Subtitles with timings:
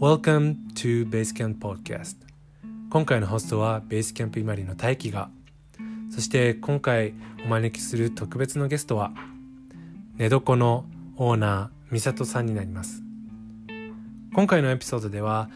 [0.00, 2.18] Welcome to Basecamp Podcast.
[2.88, 5.30] 今回のホストはベースキャンプイマリの大輝が。
[6.10, 9.10] そして今回お招きする特別のゲストは
[10.16, 10.84] 寝床の
[11.16, 13.02] オーナー美里さんになります。
[14.32, 15.50] 今回のエピソードでは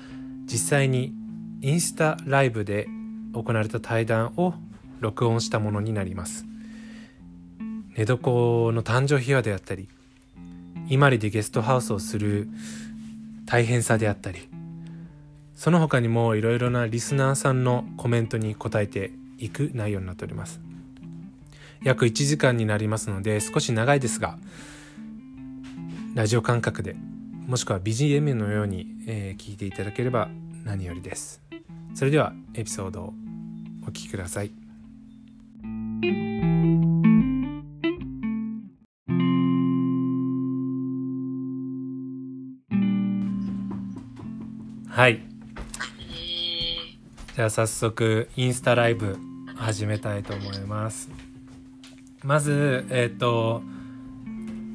[0.46, 1.14] 実際に
[1.60, 2.88] インスタライブで
[3.34, 4.54] 行われた対談を
[4.98, 6.46] 録音したものになります。
[7.96, 8.16] 寝床
[8.72, 9.88] の誕生秘話であったり
[10.88, 12.48] 伊万里でゲストハウスをする
[13.52, 14.48] 大変さであったり
[15.54, 20.58] その他にもいろいろなリスナーさんのコメントに答えていく内容になっております。
[21.82, 24.38] 約1時間になりますので少し長いですが
[26.14, 26.96] ラジオ感覚で
[27.46, 30.30] もしくは BGM のように、えー、聞いていただければ
[30.64, 31.42] 何よりです。
[31.92, 33.14] それではエピソードを
[33.82, 34.52] お聞きください。
[44.92, 45.22] はい。
[47.34, 49.16] じゃあ早速インスタライブ
[49.56, 51.08] 始めたいと思います。
[52.22, 53.62] まずえっ、ー、と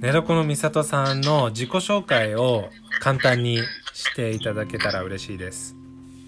[0.01, 3.59] 寝床の美里さんの自己紹介を簡単に
[3.93, 5.75] していただけたら嬉しいです。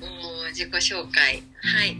[0.04, 1.42] お自己紹介。
[1.64, 1.98] はい。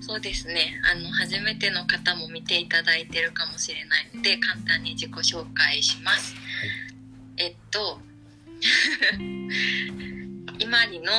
[0.00, 0.80] そうですね。
[0.90, 7.98] あの初めての方も見ていただいてるかもしれないので簡単に自己紹介します、はい、えっと
[10.64, 11.12] 今里の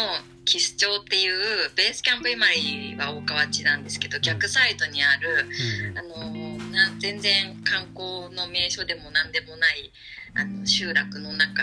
[0.43, 5.45] キス町っていうベースキャンプ伊万里は大川内なんですけど逆サイドにある、
[5.91, 6.33] うん、あの
[6.71, 9.91] な全然観光の名所でも何でもない
[10.33, 11.61] あの集落の中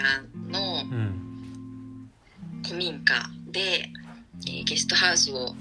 [0.48, 0.84] の
[2.64, 3.14] 古民家
[3.50, 3.90] で、
[4.46, 5.56] えー、ゲストハウスを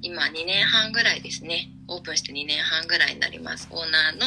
[0.00, 3.68] 今2年半ぐらいですねオープンして2年半ぐらいになります。
[3.70, 4.26] オーナーの、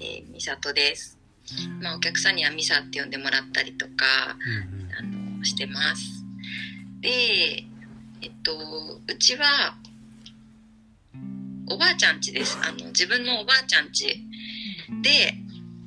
[0.00, 1.18] えー、美里です、
[1.80, 3.92] まあ、お客さんにはミサって呼んでもらったりとか、
[5.00, 6.21] うん、あのしてます
[7.02, 7.64] で、
[8.22, 8.56] えっと、
[9.06, 9.76] うちは、
[11.68, 12.56] おばあちゃんちです。
[12.62, 14.06] あの、自分のおばあちゃんち
[15.02, 15.34] で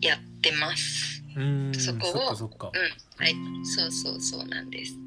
[0.02, 1.24] やってます。
[1.80, 4.98] そこを、そうん、はい、そうそうそうなんです。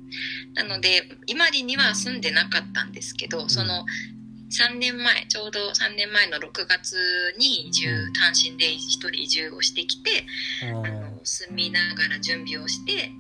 [0.55, 3.85] なので、今里には住んでなかったんですけど、うん、その
[4.51, 6.97] 3年前、ちょうど3年前の6月
[7.39, 10.25] に移住、うん、単身で一人移住をしてきて、
[10.63, 13.11] あの住みながら準備をして、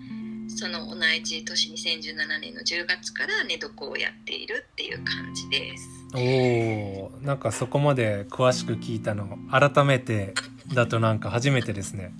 [0.58, 5.88] その同じ年2017年の10月から寝床をやっているっていう感じです。
[6.14, 10.34] おーなんかそこまで詳しく聞いたの改めて
[10.74, 12.12] だとなんか初めてですね。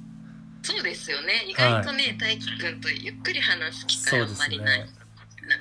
[0.63, 1.47] そうですよね。
[1.49, 4.87] 意外とね、はい、大輝くんとゆっくり話す機会あんまりない、ね、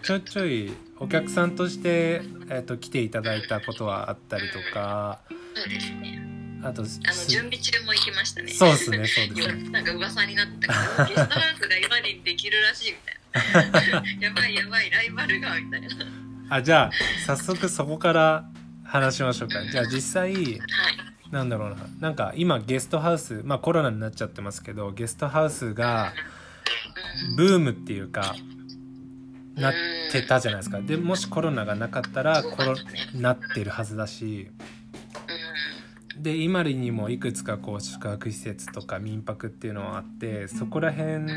[0.03, 8.51] ちょいちょいお客さんとして、えーと、来ていただいたことはあったりとか、うん、そうですねあとあの準備中も行きましたね。
[8.51, 9.69] そうですねそうですね。
[9.69, 14.03] なんか噂になったからゲストハウスが今にできるらしいみたいな。
[14.28, 15.88] やばいやばいライバルがみたいな。
[16.50, 16.91] あじゃあ
[17.25, 18.50] 早速そこから
[18.84, 20.59] 話しましょうか、じゃあ実際、はい、
[21.31, 21.75] なんだろうな。
[22.00, 26.13] なんか今ゲストハウスまあコロナになっちゃってますけどゲストハウスが
[27.35, 28.35] ブームっていうか
[29.56, 29.73] なっ
[30.12, 30.79] てたじゃないですか。
[30.79, 32.75] でもしコロナがなかったらコロ
[33.13, 34.50] なってるはずだし
[36.19, 41.28] で今里にもいくつかこう宿泊施設とか民泊っていうのはあってそこら辺っ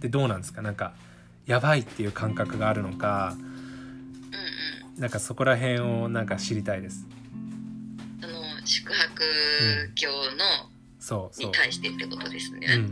[0.00, 0.62] てどうなんですか？
[0.62, 0.92] なんか
[1.46, 3.36] やばいっていう感覚があるのか、
[4.98, 7.06] なんかそこら辺をなんか知りたいです。
[8.22, 9.22] あの宿泊
[9.94, 10.32] 業の、うん、
[10.98, 11.40] そう。
[11.40, 12.66] に対してってことですね。
[12.68, 12.86] うん、う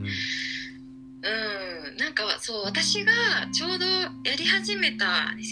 [1.94, 3.12] ん、なんかそう私が
[3.52, 5.44] ちょうどやり始めた2017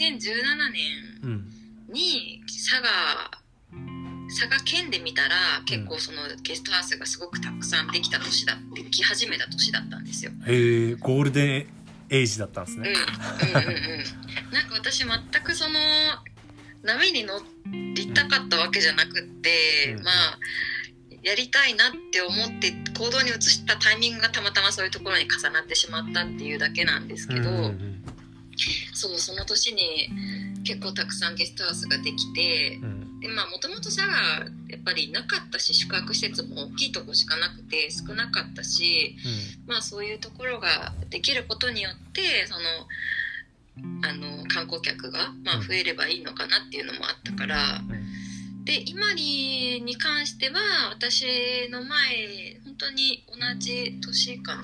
[1.27, 1.45] 年
[1.93, 2.89] に佐賀
[4.33, 10.33] 佐賀県で見たら結構そのゲストハウスがすごくたくさんできた年だでき始めた年だったんですよ。
[10.47, 11.67] へえゴールデン
[12.09, 12.93] エイジだったんですね、
[13.43, 14.05] うん、うんうんうん。
[14.53, 15.09] なんか私全
[15.43, 15.79] くその
[16.83, 17.43] 波に乗
[17.95, 20.39] りたかったわけじゃなくって、うん、まあ
[21.23, 28.05] やりたいなって思って行動に移したタイミングがたまたまそういうところに重なってしまったっていうだけなんですけど、うんうん、
[28.93, 30.09] そうその年に
[30.65, 34.03] 結構たくさんゲストハウスができて、うんでまあもともとさ
[34.69, 39.17] やっぱりなかったし宿泊施設も大きいとこしかなくて少なかったし、
[39.65, 42.61] うん、まあそういうところができることによってその
[44.03, 47.95] あの観光客が、まあ、増えればいいのかなっていうのもあったから、う
[48.61, 51.25] ん、で今里に関しては私
[51.71, 54.63] の前本当に同じ年かな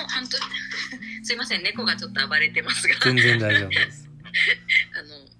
[0.00, 0.40] の半年
[1.24, 2.94] すいません猫がちょっと暴れてますが。
[3.04, 4.08] 全然大丈夫です。
[4.98, 5.31] あの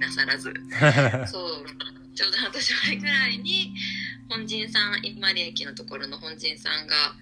[0.00, 0.52] なさらず。
[1.30, 1.66] そう。
[2.14, 3.72] ちょうど半年前ぐらいに
[4.28, 7.14] 本陣さん今里駅のところの本陣さんが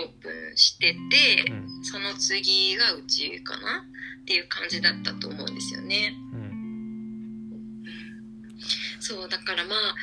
[0.00, 1.84] オープンしてて、うん。
[1.84, 3.84] その次がうちかな？
[4.22, 6.14] っていう感じだったと思うんですよね。
[6.32, 6.54] うん。
[9.00, 9.94] そうだからまあ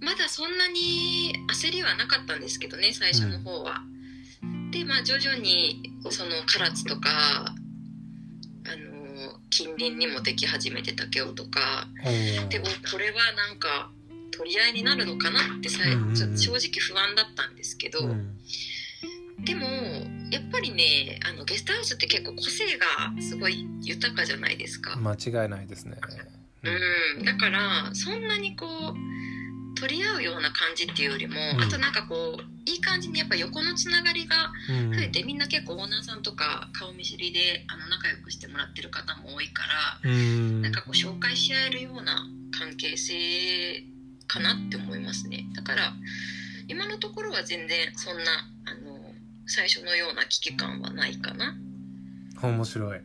[0.00, 3.82] まだそんなに焦りはなかったんですけどね最初の方は。
[4.70, 7.54] でまあ徐々にその唐津とか
[9.54, 11.86] 近隣にもでき始めて竹雄とか。
[12.48, 13.92] でおこれはなんか
[14.32, 15.78] 取り合いになるのかなってさ、
[16.12, 18.36] ちょっと正直不安だったんですけど、うん。
[19.44, 19.66] でも
[20.32, 22.86] やっぱりねあのゲストハウスって結構個性が
[23.20, 24.96] すごい豊かじゃないですか。
[24.96, 25.98] 間違いないですね。
[26.64, 28.94] うん、だからそんなにこう
[29.84, 31.62] 取り合うような感じっていうよりも、うん。
[31.62, 34.94] あとなんかこういい感じにやっぱ横のつながりがうん。
[34.94, 39.64] 増えて、みんな結構オーナーさんとか顔見知りであの仲良くしてもらってる方も多いか
[40.02, 40.62] ら、うん。
[40.62, 42.24] なんかこう紹介し合えるような
[42.58, 43.84] 関係性
[44.26, 45.44] かなって思いますね。
[45.54, 45.92] だから
[46.66, 48.22] 今のところは全然そんな
[48.64, 49.12] あの
[49.46, 51.54] 最初のような危機感はないかな。
[52.42, 52.98] 面白い。
[52.98, 53.04] うん。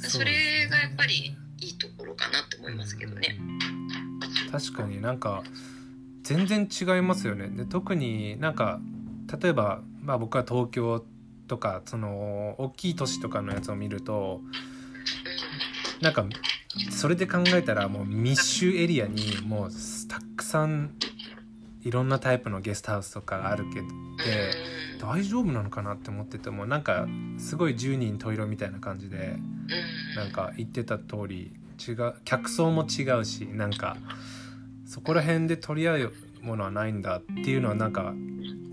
[0.00, 3.36] それがやっぱりいいところかなって思いますけどね。
[4.50, 5.42] 確かになんか
[6.22, 7.48] 全然違いますよね。
[7.48, 8.80] で特になんか
[9.40, 11.04] 例えば、まあ、僕は東京
[11.46, 14.40] とかその大きい都市とかのやつを見ると
[16.00, 16.26] なんか
[16.90, 19.70] それで考えたらもう密集エリアにもう
[20.08, 20.94] たくさん
[21.82, 23.86] いろんなタイプのゲストハウスとかがあるけど
[25.00, 27.06] 大丈夫なのかなって思っててもなんか
[27.38, 29.36] すごい10人十色みたいな感じで
[30.16, 33.96] なんか言ってた通り違う客層も違うしなんか
[34.90, 38.12] そこら辺で取り合うものはないんだっていうのはなんか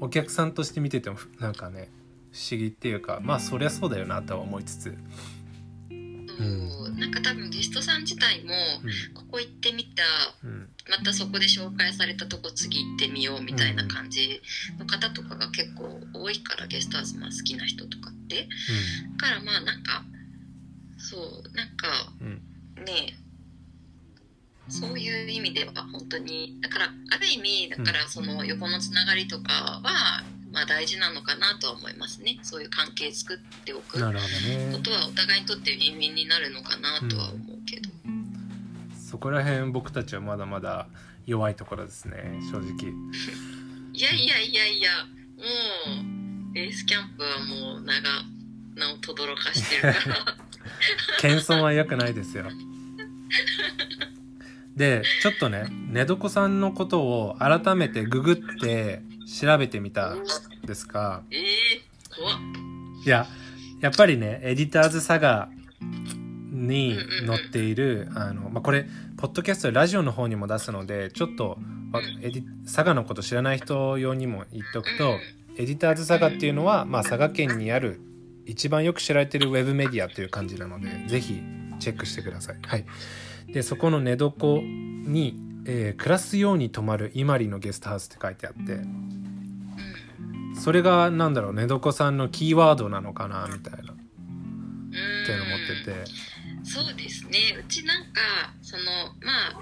[0.01, 1.91] お客さんとして見ててもふなんかね
[2.31, 4.97] 不思議っていうかまあそりゃそうだよなとは思いつつ、
[5.89, 8.53] そうなんか多分ゲストさん自体も
[9.13, 10.03] ここ行ってみた
[10.43, 10.49] うん。
[10.49, 14.41] うんまたそこで紹介されたとこ次行ってみようみたいな感じ
[14.79, 18.47] の方とかが結構多いからゲストハウスまあ好きな人とかって。
[19.17, 20.05] だからまあなんか
[20.97, 21.87] そうなんか
[22.21, 22.41] うん。
[22.85, 23.17] ね
[24.69, 32.39] そういう意味では本当にだからある意味だからその横のつながりとかはまあ大事なのかなとは思いますね。
[32.41, 34.05] そういう関係作っておくこと
[34.91, 37.89] はお互いにとってウィンウィンになるのかなとは思うけど、
[38.97, 40.87] そこら辺僕たちはまだまだ
[41.25, 42.39] 弱いところですね。
[42.51, 42.91] 正直。
[43.93, 44.91] いやいやいやいや。
[45.37, 45.43] も
[46.51, 48.23] うベースキャンプはもう名が
[48.75, 50.35] 名を轟かしてるから
[51.19, 52.45] 謙遜は良くないですよ
[54.77, 59.01] でちょっとね寝床さんのことを改めてググって
[59.41, 60.23] 調べてみたん
[60.65, 63.25] ですがえー、いや
[63.81, 65.49] やっぱりねエディターズサガ
[66.51, 68.85] に載っているあの、まあ、これ
[69.17, 71.57] ポッドキャストでラジオの方にも出すのでちょっと
[71.91, 75.17] まあエディサガのこと知らない人用にも言っておくと
[75.57, 77.99] エディターズサガっていうのは、まあ、佐賀県にある
[78.45, 81.41] 一番よく知られてるウェブメディアという感じなのでぜひ
[81.79, 82.57] チェックしてください。
[82.65, 82.85] はい、
[83.47, 96.27] でそこの寝床に、えー暮らすように泊まる伊万里のゲストハウスって書いてあってうんそれがなんだろう寝床さんのキーワードなのかなみたいなってうんいうのを思ってて。
[96.63, 97.55] そうですね。
[97.57, 98.19] うちなんか
[98.61, 98.83] その
[99.21, 99.59] まあ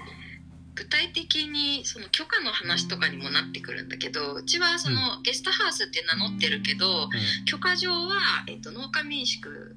[0.74, 7.44] 具体的にその許可の話とかにもなってくるんだけどうちはその、ゲストハウスって名乗ってるけどうん。
[7.46, 9.76] 許可上は、えっと農家民宿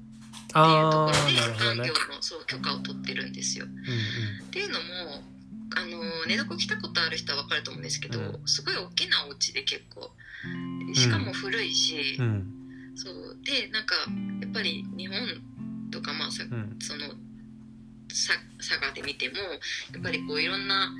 [0.50, 1.82] っていうとあころで産業。
[1.84, 3.66] のそう許可を取ってるんですよ。
[3.66, 3.72] うん
[4.46, 4.84] っていうのも
[5.76, 8.40] あの寝床来たことある人は分かると思うんですけど、うん。
[8.46, 10.10] すごい大きなお家で結構
[10.94, 12.24] しかも古いし、うん。
[12.24, 12.56] うん
[12.96, 13.94] そうでなんか
[14.42, 15.16] やっぱり日本
[15.90, 16.76] とかまあさうん。
[16.80, 17.06] その
[18.12, 20.92] さ佐賀で見てもやっぱりこういろんな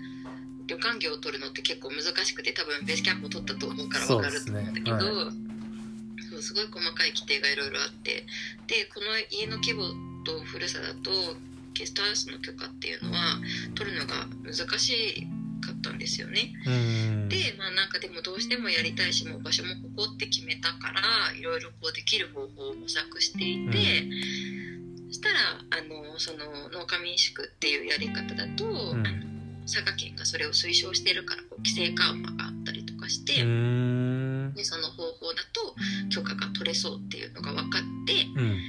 [0.66, 5.49] 旅館業を取るのって結構難しくて多分ベースキャンプを取ったと思うから分かると思うんだけど
[6.42, 8.24] すすごい細かい規定がいろいろあって
[8.66, 9.84] でこの家の規模
[10.24, 11.10] と古さだと
[11.74, 13.38] ゲストハウスの許可っていうのは
[13.74, 15.26] 取るのが難し
[15.60, 16.52] かったんですよね。
[16.66, 17.28] うん。
[17.28, 24.04] でまあなんかでもどうしてもやりたいしもう場所もここって決めたからいろいろこうできる方法を模索していて、
[25.08, 25.38] そしたら
[25.70, 28.64] あのその農家民宿っていうやり方だと、
[28.96, 29.06] ん。
[29.06, 29.30] あの
[29.70, 34.52] 佐賀県がそれを推奨してるからこう規制緩和があったりとかして、うん。
[34.54, 35.74] でその方法だと
[36.10, 38.60] 許可が取れそうっていうのが分かってうん。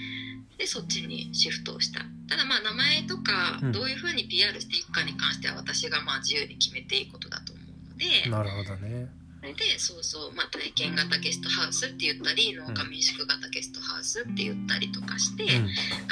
[0.57, 2.01] でそっちにシフトをした。
[2.29, 3.71] ただまあ名前とかうん。
[3.71, 8.29] どういうふうに PR していくかに関しては私がまあ自由に決めていいことだと思うので。
[8.29, 9.07] なるほどね。
[9.41, 15.49] それでそうそう、まあ、体験型ゲストハウスって言ったり農家民宿型ゲストハウスって言ったりとかして、うん。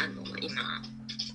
[0.02, 0.82] あの今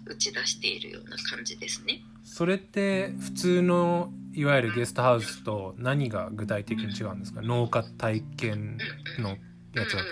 [0.06, 2.02] 打ち出しているような感じですね。
[2.24, 7.42] それって普通のいわゆるゲストハウスと何が具体的に違うんですか？
[7.42, 8.76] 農家体験
[9.20, 9.36] の
[9.74, 10.08] やつだと。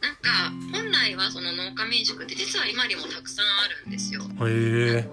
[0.00, 4.22] なんか本来はその農家民宿って実は今にもたくさんあるんですよ。
[4.22, 5.08] へえ。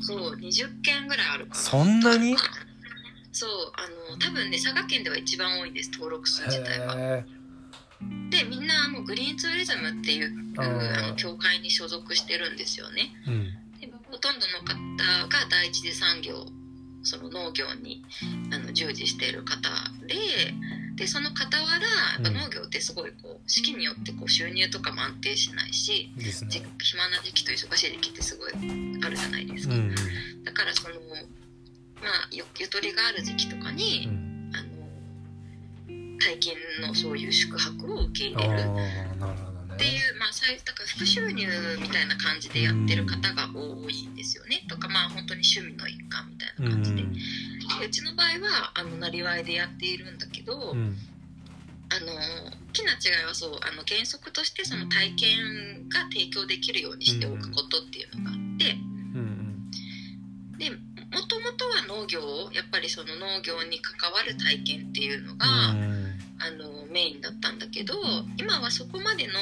[0.00, 1.56] そう20件ぐらいあるから。
[1.56, 2.36] そんなに？
[3.32, 6.94] そうあの多分ね佐賀県では一番多いんです登録数自体は。
[6.98, 7.24] へ
[8.30, 13.14] でみんなあのグリーンツーリズムっていうあの協会に所属してるんですよね。
[13.26, 13.30] え。
[13.30, 13.44] うん。
[13.80, 16.46] でほとんどの方が第一次産業
[17.02, 18.04] その農業に
[18.52, 19.68] あの従事している方
[20.06, 20.14] で
[21.02, 21.82] でその傍ら
[22.14, 26.30] やっぱうん農業ってすごいこう四季によってこう収入とかも安定しないしね。
[26.78, 28.52] 暇な時期と忙しい時期ってすごい
[29.04, 30.44] あるじゃないですか、うんうん。
[30.44, 30.94] だからその
[32.00, 34.52] まあゆゆとりがある時期とかうに、ん。
[34.54, 36.54] あの体験
[36.86, 38.60] のそういう宿泊を受け入れる
[39.74, 39.98] っていね。
[40.14, 41.46] う、まあ、最だから副収入
[41.80, 44.62] みたいな感じでやってる方が多いんですよね。
[44.68, 47.02] とかまあ本当に趣味の一環みたいな感じで。
[47.02, 47.16] うん。
[47.82, 50.96] でうちの場合はあのなりわいでやっているんだけど、うん。
[51.90, 58.72] あの大きな違いはそうあの原則としてその体験が提供できるようにしておくことっていうのがあって。
[58.72, 59.70] うん。
[60.56, 66.02] でもともとは農業をやっぱりその農業に関わる体験っていうのが、うん。
[66.38, 67.94] あのメインだったんだけど
[68.36, 69.32] 今はそこまでの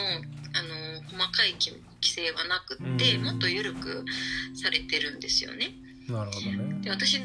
[0.52, 4.04] あの細かい規規制はなくって、うんもっと緩く
[4.54, 5.72] されてるんですよね。
[6.08, 6.80] なるほどね。
[6.82, 7.20] で私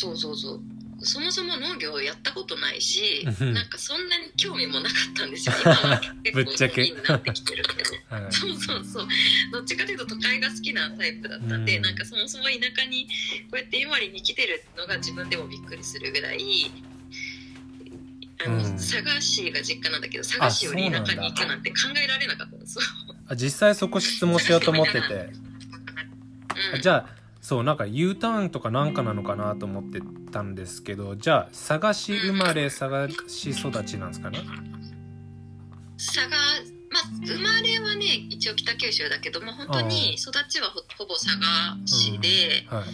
[0.00, 0.60] そうそうそう。
[1.02, 3.54] そもそも農業をやったことないしうん。
[3.54, 5.54] なんかそんなに興味もなかったんですよ。
[5.62, 6.00] 今は。
[6.24, 6.88] 結構ぶっちゃけ。
[6.88, 7.90] 好きになってきてるけど。
[8.16, 8.32] はい。
[8.32, 9.08] そうそうそう。
[9.52, 11.82] どっちかというと都会が好きなタイプだったんで、うん。
[11.82, 12.50] なんかそもそも田
[12.82, 13.06] 舎に
[13.50, 16.70] こうやって今里に来てるのが自分でもびっくりするぐらい
[18.44, 18.72] あの、うん。
[18.76, 22.84] 佐賀市が実家なんだけど佐賀市より田舎に行くなんて考えられなかったんですよ。
[23.26, 25.30] あ実際そこ質問しようと思ってて。
[26.74, 27.19] うん、じゃあ
[27.50, 34.38] そうなんか U ターンとかなんかなのかなと思ってたんですけどじゃあ佐賀市生まれ佐賀市育ちなんですかね？
[35.98, 42.28] 佐賀まあ生まれはね一応北九州だけども本当に育ちはほほぼ佐賀市で、
[42.68, 42.84] はい。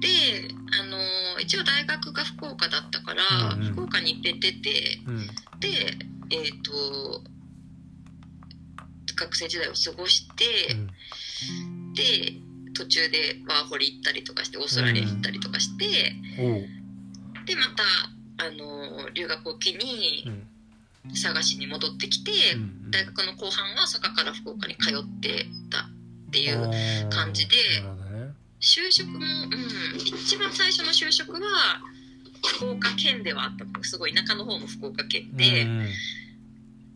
[0.00, 0.48] で
[0.80, 3.72] あの一応大学が福岡だったから、うんうん。
[3.74, 5.26] 福岡に出ててうん。
[5.60, 5.68] で
[6.30, 7.22] えっ、と
[9.14, 10.76] 学生時代を過ごして、う
[11.66, 11.92] ん。
[11.92, 12.40] で
[12.80, 15.84] 途中でワーホリ行ったりとかしてオーストラリアに行ったりとかして、
[17.44, 20.46] でまたあの留学を機にうん
[21.10, 27.56] 佐賀市に戻ってきて、うん大学の後半は佐賀から福岡に通ってたっていう感じで
[28.60, 31.38] 就職も、うん、一番最初の就職は
[32.44, 33.84] 福岡県ではあったの。
[33.84, 35.66] すごい田舎の方の福岡県で、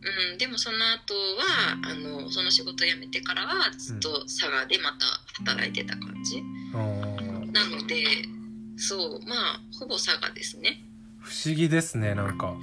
[0.05, 5.05] うんうん、でもその後はあのその仕事辞めてからはずっと佐賀でまた
[5.43, 6.43] 働いてた感じ、
[6.73, 7.51] あー。
[7.51, 8.05] なので
[8.77, 10.83] そうまあほぼ佐賀ですね、
[11.19, 12.51] 不思議ですねなんか。
[12.51, 12.53] う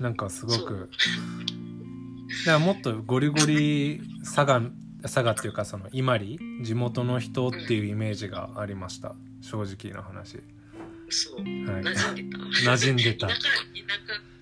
[0.00, 0.90] ん、なんかすごく。
[2.46, 4.62] だからもっとゴリゴリ佐賀
[5.02, 9.16] 佐賀っていうかその伊万里地元の人っていうイメージがありました。
[9.40, 10.38] 正直な話
[11.10, 11.36] そう。
[11.36, 11.46] はい。
[11.46, 12.38] 馴染んでた。
[12.72, 13.26] 馴染んでた。
[13.28, 13.50] 田舎田舎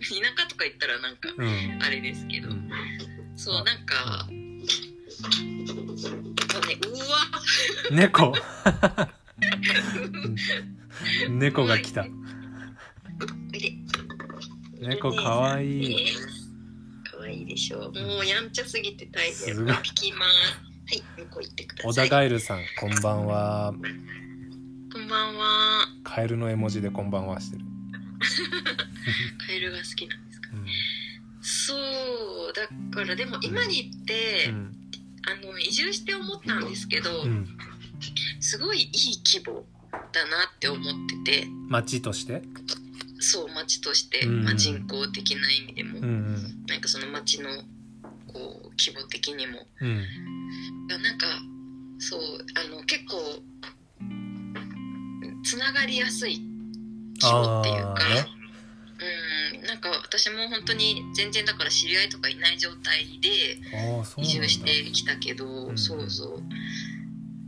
[0.01, 1.83] 田舎とか言ったらなんかうん。
[1.83, 2.71] あれですけど、うん。
[3.37, 4.27] そうなんか、あ
[6.67, 7.17] ね、うわ。
[7.91, 8.33] 猫。
[11.27, 12.07] う ん猫が来た。
[14.81, 15.83] 猫かわい。
[15.83, 16.13] いね。
[17.11, 17.79] かわいいでしょ。
[17.79, 17.93] う。
[17.93, 19.35] もうやんちゃすぎて大変。
[19.35, 19.77] すごい。
[19.83, 20.21] ピキマン。
[20.21, 22.09] はい、向こう行ってくだ小さい。
[22.09, 23.75] 田ガエルさんこんばんは。
[23.77, 23.83] こ
[25.09, 25.87] んばんは。
[26.05, 27.65] カエルの絵文字でこんばんはしてる、
[29.47, 30.50] カエルが好きなんですか？
[30.53, 30.67] うん。
[31.41, 31.75] そ
[32.50, 34.75] う、だからでも今に行って、うん。
[35.27, 37.49] あの移住して思ったんですけど、うん、
[38.41, 38.88] すごいいい
[39.25, 39.67] 規模
[40.12, 40.85] だなって思っ
[41.25, 42.43] てて、町として？
[43.21, 44.45] そう町として、うん。
[44.45, 46.67] まあ、人口的な意味でも、うんうん。
[46.67, 47.49] なんかその町の
[48.27, 49.67] こう規模的にも。
[49.81, 50.07] うん。
[50.88, 51.27] なんか
[51.99, 52.21] そう
[52.55, 53.43] あの結構
[55.45, 56.40] つながりやすい
[57.21, 57.95] 規模っていうか、
[58.33, 58.38] うん
[59.66, 63.28] なんか私も本当に全然だから知り合いとかいない状態で
[64.16, 65.78] 移住してきたけど、ん。
[65.78, 66.42] そうそう。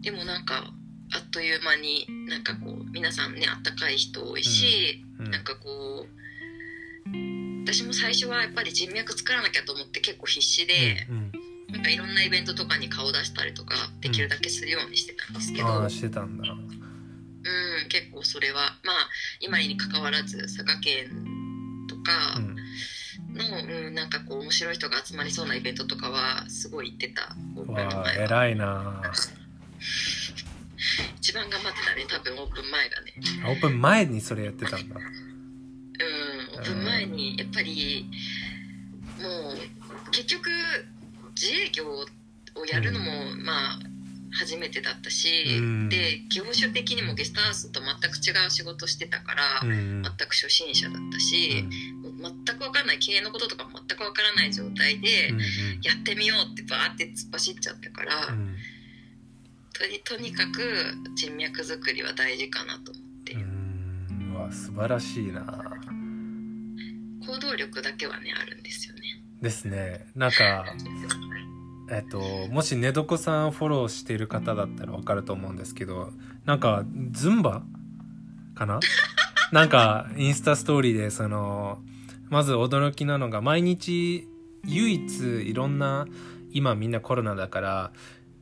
[0.02, 0.72] でもなんか
[1.12, 5.30] あっという間になんかこう皆さんねあったかい人多いし、うん。
[5.30, 6.20] なんかこう
[7.64, 11.32] 私も最初はやっぱり人脈作らなきゃと思って結構必死で、うん
[11.72, 16.44] なんかいろんなイベントとかに顔出したりとかできるだけするようにしてたんですけど、してたんだ
[17.90, 19.08] 結構それはまあ
[19.40, 21.10] 今に関わらず佐賀県
[21.88, 22.56] とかうん
[23.34, 27.34] の、うん、なんかこう面白い人が集まりそうなイベントとかはすごい行ってた。
[27.54, 29.02] 方がわあ前は偉いな。
[31.18, 32.06] 一番頑張ってたね。
[32.08, 33.12] 多分オープン前がね。
[33.46, 34.96] オープン前にそれやってたんだ。
[34.96, 35.02] うん
[36.58, 38.08] オープン前にやっぱり
[39.20, 40.50] もう結局
[41.34, 42.06] 自営業を
[42.66, 43.78] やるのも、まあ
[44.32, 45.88] 初めてだったし、うん。
[45.88, 49.70] で業種的にもゲストハウスと全く違う仕事してたから、うん。
[49.70, 51.64] うん全く初心者だったし、
[52.02, 52.12] もう
[52.46, 55.38] 全く分かんない経営のこととかも全く分からない状態で、うん
[55.82, 58.56] やってみようってバーって突っ走っちゃったから、うん。
[59.72, 64.32] とにとにかく人脈作りは大事かなと思って、うん。
[64.34, 65.42] うわ素晴らしいな。
[67.26, 69.00] 行動力だけはねあるんですよね。
[69.42, 70.06] ですね。
[70.14, 70.64] なんか
[71.90, 76.12] えっともし寝床さんフォローしている方だったらわかると思うんですけど
[76.44, 77.62] なんかズンバ？
[78.54, 78.80] かな？
[79.52, 81.78] なんかインスタストーリーでその
[82.28, 84.28] まず驚きなのが毎日
[84.64, 86.06] 唯一いろんな
[86.52, 87.92] 今みんなコロナだから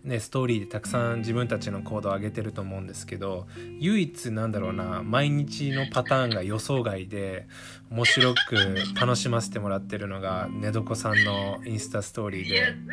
[0.09, 3.47] ね、ストーリーでたくさん自分たちの行動を上げてると思うんですけど
[3.79, 7.47] 唯一なんだろうな毎日のパターンが予想外で
[7.91, 8.57] 面白く
[8.99, 12.93] 楽しませてもらってるのが寝床さんのインスタストーリーいやでズンバ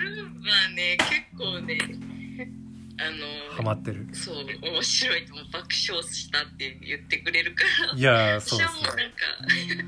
[0.75, 2.05] ね結構ね
[2.97, 4.07] あのハマってる。
[4.13, 7.97] そう面白いとも爆笑したって言ってくれるから。
[7.97, 9.85] いやーそう私ですはもうなんか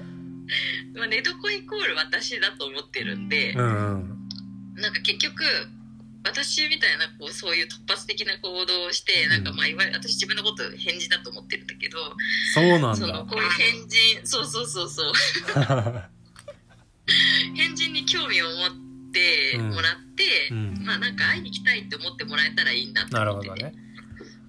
[0.99, 3.65] まあ寝床イコール私だと思ってるんで、うん
[4.75, 4.81] うん。
[4.81, 5.43] なんか結局
[6.27, 11.97] 私みたいなこうそういう突発的な行動をしてなんかまあいわゆる私自分のこと変人だと思ってるんだけど
[12.53, 13.25] そうなんだ。
[13.29, 15.13] こういう変人そうそうそうそう。
[17.55, 18.71] 変人に興味を持っ
[19.11, 20.83] てもらって、うん。
[20.83, 23.73] まあなんか会いに来たいって思ってもらえたらいいんだってなるほどね。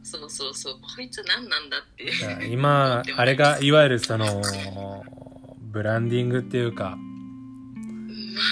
[0.02, 0.80] そうそうそう。
[0.80, 2.12] こいつ何なんだって。
[2.50, 4.42] 今 あれがいわゆるその
[5.60, 6.98] ブランディングっていうか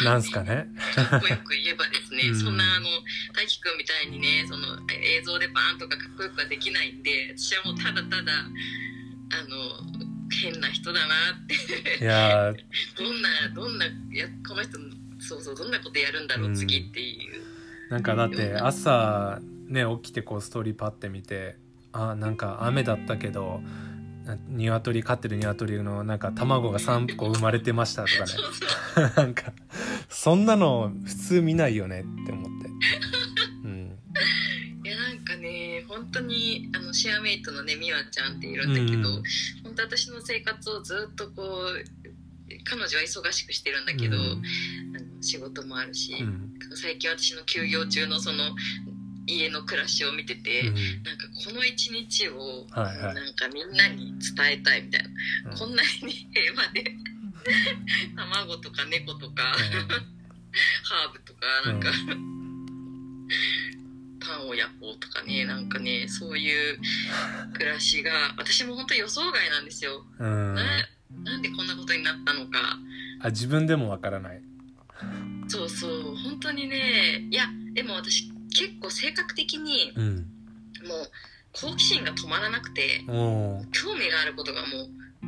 [0.05, 0.69] なんすかね？
[0.95, 2.37] かっこよく言えばですね、うん。
[2.37, 2.87] そんなあの
[3.35, 8.47] 大輝くんみたいにねその映像でバーンとかかっこよくはできないんで私はもうただただあ
[9.49, 12.05] の変な人だなって。
[12.05, 12.57] いやー。
[12.99, 14.79] どんなどんないやこの人
[15.19, 16.55] そうそうどんなことやるんだろう、うん。
[16.55, 17.43] 次っていう。
[17.91, 21.57] なんかだって朝ね起きてこうストーリーパッて見て
[21.93, 23.71] あなんか雨だったけどな
[24.49, 29.13] 鶏飼ってる鶏のなんか卵が3個生まれてましたとかね。
[29.17, 29.53] なんか
[30.09, 32.69] そんなの普通見ないよねって思って。
[33.65, 33.99] うん。
[34.85, 39.23] いやなんかね本当にあのシェアメイトのねみわちゃんっているんだけど、うん。
[39.63, 41.85] 本当私の生活をずっとこう
[42.65, 44.23] 彼女は忙しくしてるんだけど、うん。
[44.23, 46.59] あの仕事もあるし、うん。
[46.75, 48.55] 最近私の休業中のその
[49.27, 50.75] 家の暮らしを見てて、うん。
[51.03, 53.15] なんかこの一日をはいはい。
[53.15, 55.59] なんかみんなに伝えたいみたいな、うん。
[55.59, 56.85] こんなに平和で
[58.17, 61.91] 卵とか猫とか、ハーブとかなんか、
[64.21, 66.79] パンを焼こうとかねなんかねそういう
[67.53, 70.55] 暮らしが私も本当予想外なんですよ、うん、うん。
[70.55, 70.63] な
[71.25, 72.79] なんでこんなことになったのか。
[73.21, 74.41] あ自分でもわからない。
[75.49, 80.17] そうそう本当にねいやでも私結構性格的にうん。
[80.87, 81.11] もう
[81.53, 84.67] 好奇心が止まらなくて興味があることがも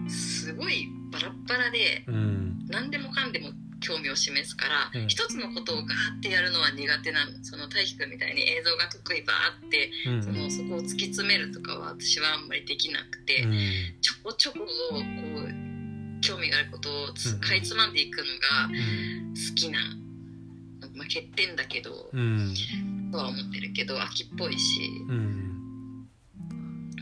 [0.07, 2.67] うすごいバラッバラでうん。
[2.69, 5.09] 何でもかんでも興味を示すから、うん。
[5.09, 5.87] 一つのことをガー
[6.19, 7.33] ってやるのは苦手なの。
[7.45, 10.23] その大輝くんみたいに映像が得意バーってうん。
[10.23, 13.53] そのそこを突き詰めるとかは私はあんまりできなくて、うん。
[14.01, 17.07] ちょこちょここう興味があることを
[17.41, 19.35] かいつまんでいくのがうん。
[19.35, 20.08] 好きな、まあ、
[21.09, 22.55] 欠点だけど、うん。
[23.11, 24.81] とは思ってるけど秋っぽいし。
[25.09, 26.07] うん。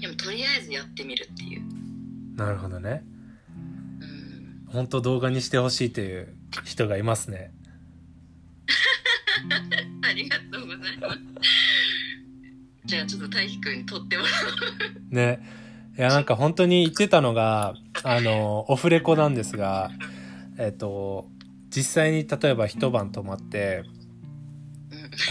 [0.01, 1.63] でもとりあえずやってみるっていう、
[2.37, 3.03] なるほどね。
[4.01, 7.53] うん、本当動画にしてほしいという人がいますね。
[10.03, 11.19] ありがとうございます。
[12.85, 15.15] じゃあちょっと大輝くんに撮ってもらおう。
[15.15, 15.67] ね。
[15.99, 19.91] いやなんか本当に言ってたのがあのオフレコなんですが
[20.59, 21.27] えっと
[21.71, 23.96] 実際に例えば一晩泊まってうん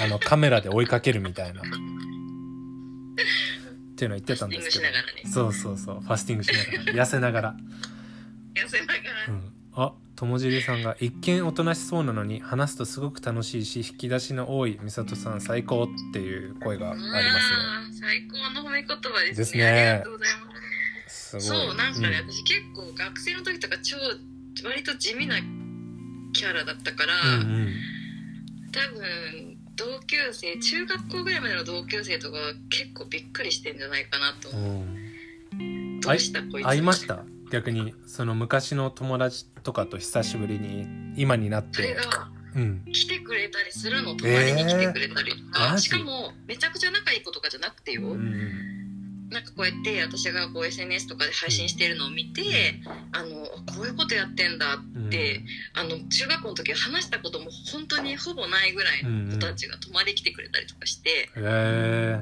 [0.04, 1.62] あのカメラで追いかけるみたいな。
[1.62, 1.64] っ
[3.98, 4.92] ていうのを言ってたんですけど。
[4.92, 5.22] ファスティングしながらね。
[5.32, 6.02] そうそうそう。
[6.02, 7.06] ファスティングしながら。
[7.06, 7.56] 痩せながら。
[8.56, 18.00] 痩せながら、うん、あ友尻さんが一見おとなしそうなのに話すとすごく楽しいし引き出しの多い美里さん最高っていう声がありますね。
[18.00, 19.36] 最高の褒め言葉ですね。
[19.36, 19.66] ですね。
[19.66, 21.42] ありがとうございます。
[21.42, 21.60] すごい。
[21.60, 22.32] そうなんかね、うん。
[22.32, 23.98] 私結構学生の時とか超
[24.64, 25.36] 割と地味な
[26.34, 27.74] キャラだったから、うんうん。
[28.72, 32.38] 多分同級生中学校ぐらいまでの同級生とか
[32.70, 34.84] 結構びっくりしてんじゃないかなと思う、
[35.54, 36.00] うん。
[36.02, 36.66] どうしたこいつ。
[36.66, 37.24] 会いました？
[37.52, 41.76] 逆にその昔の友達とかと久しぶりに今になって。
[41.76, 42.86] それがうん。
[42.92, 44.16] 来てくれたりするの？
[44.16, 45.32] 泊まりに来てくれたり。
[45.32, 48.75] えーしかもめちゃくちゃ仲いい子とかじゃなくてよ、うん
[49.30, 52.42] なんかこうやって私がこう SNS とかで配信してるのを見て、
[53.12, 55.42] あのこういうことやってんだって、
[55.74, 62.20] あの中学校の時話したことも本当にほぼないぐらいの子たちが泊まり来てくれたりとかして、へえ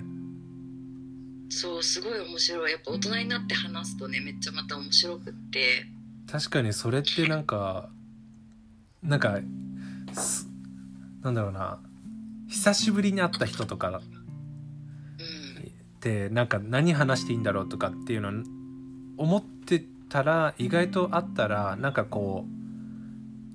[1.49, 2.71] そうすごい面白い。
[2.71, 5.85] やっぱ大人になって話すとねめっちゃまた面白くって。
[6.31, 7.89] 確かにそれってなんか
[9.03, 9.39] なんか
[10.13, 10.47] す
[11.21, 11.79] なんだろうな。
[12.49, 14.12] 久しぶりに会った人とかうん
[16.03, 18.43] ってなんか何話していいんだろうとかっていうの
[19.17, 22.45] 思ってたら意外とあったらなんかこ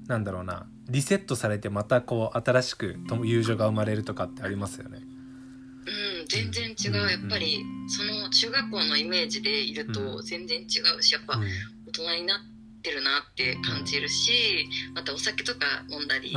[0.06, 5.00] うなんだろうなリセットされてまたこう新しくと友情が生まれるとかってありますよね。
[5.00, 5.90] う
[6.24, 7.10] ん、全然違う。
[7.10, 9.92] やっぱりその中学校のイメージでいるうん。
[9.92, 10.64] と全然違
[10.98, 11.48] うしやっぱうん。
[11.88, 12.38] 大人になっ
[12.82, 16.34] てるなって感じるしまたお酒とか飲んだり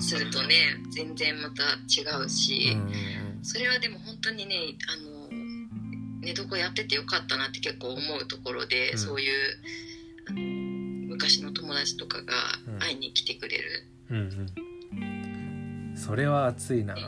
[0.00, 3.44] するとね全然また違ううんし、うん。
[3.44, 4.56] それはでも本当にね
[4.88, 5.13] あの
[6.24, 8.98] 寝床やっててよかったなって結構思うところで、うん。
[8.98, 9.32] そういう
[10.28, 10.40] あの
[11.14, 12.32] 昔の友達とかが
[12.66, 12.78] うん。
[12.78, 14.20] 会いに来てくれる、うんう
[14.96, 15.94] ん。
[15.96, 16.94] それは熱いな。
[16.94, 17.00] うん、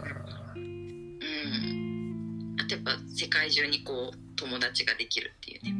[2.60, 5.74] あとやっぱ世界中にこう友達ができるっていうね。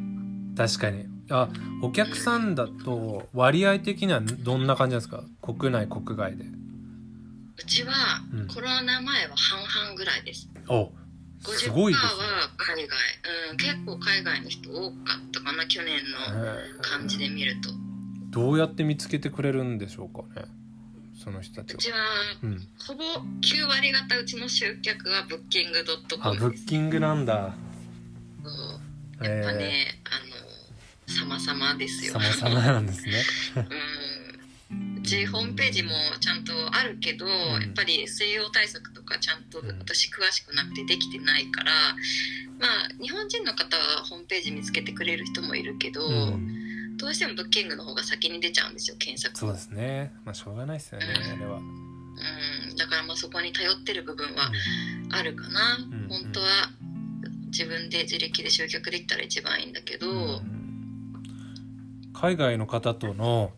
[0.57, 1.07] 確かに。
[1.31, 1.49] あ
[1.83, 5.25] お客さんだと割合的にはどんな感じなんですか？
[5.43, 6.45] 国内国外で。
[7.59, 7.93] うちは
[8.33, 8.47] うん。
[8.47, 10.49] コロナ前は半々ぐらいです。
[10.69, 10.93] お
[11.53, 12.99] す50%ごいですねは海外、
[13.51, 17.71] うん、結構海外の人多かったかな去年の感じで見ると。
[18.31, 20.47] どうやって見つけてくれるんでしょうかね
[21.15, 21.79] その人たちは。
[21.79, 21.99] うちは
[22.43, 23.05] うん、ほぼ
[23.41, 26.63] 9割方うちの集客はブッキングドットあコムです。
[26.63, 27.55] ブッキングなんだ。
[28.45, 29.25] そう。
[29.25, 30.21] やっぱえね、あ
[31.31, 32.21] の様々ですえよ。
[32.21, 33.25] 様々なんですね。
[33.57, 33.63] うん。
[33.63, 33.67] う
[35.07, 35.91] ちホームページも
[36.21, 39.79] ちゃんとあるけど、やっぱり SEO 対策とかちゃんとうん。
[39.79, 41.73] 私詳しくなくてできてないから、
[42.59, 50.13] まあ日本人の方はホームページ見つけてくれる人もいるけど、うん、どうしてもブッキングの方が先に出ちゃうんですよ検索そうですね。
[50.25, 52.77] まあしょうがないですよねあれは、うん。
[52.77, 54.51] だからまあそこに頼ってる部分は
[55.13, 56.47] あるかな、ん本当は
[57.47, 60.53] 自分で自力で集客できたら一番いいんだけど、うん。
[62.13, 63.53] 海外の方との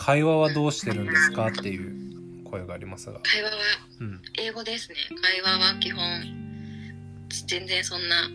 [0.00, 3.56] 会話はどうしてるんですかっていう声がありますが、会話は
[4.00, 4.96] うん、英語ですね。
[5.20, 6.22] 会話は基本
[7.46, 8.30] 全然そんなあの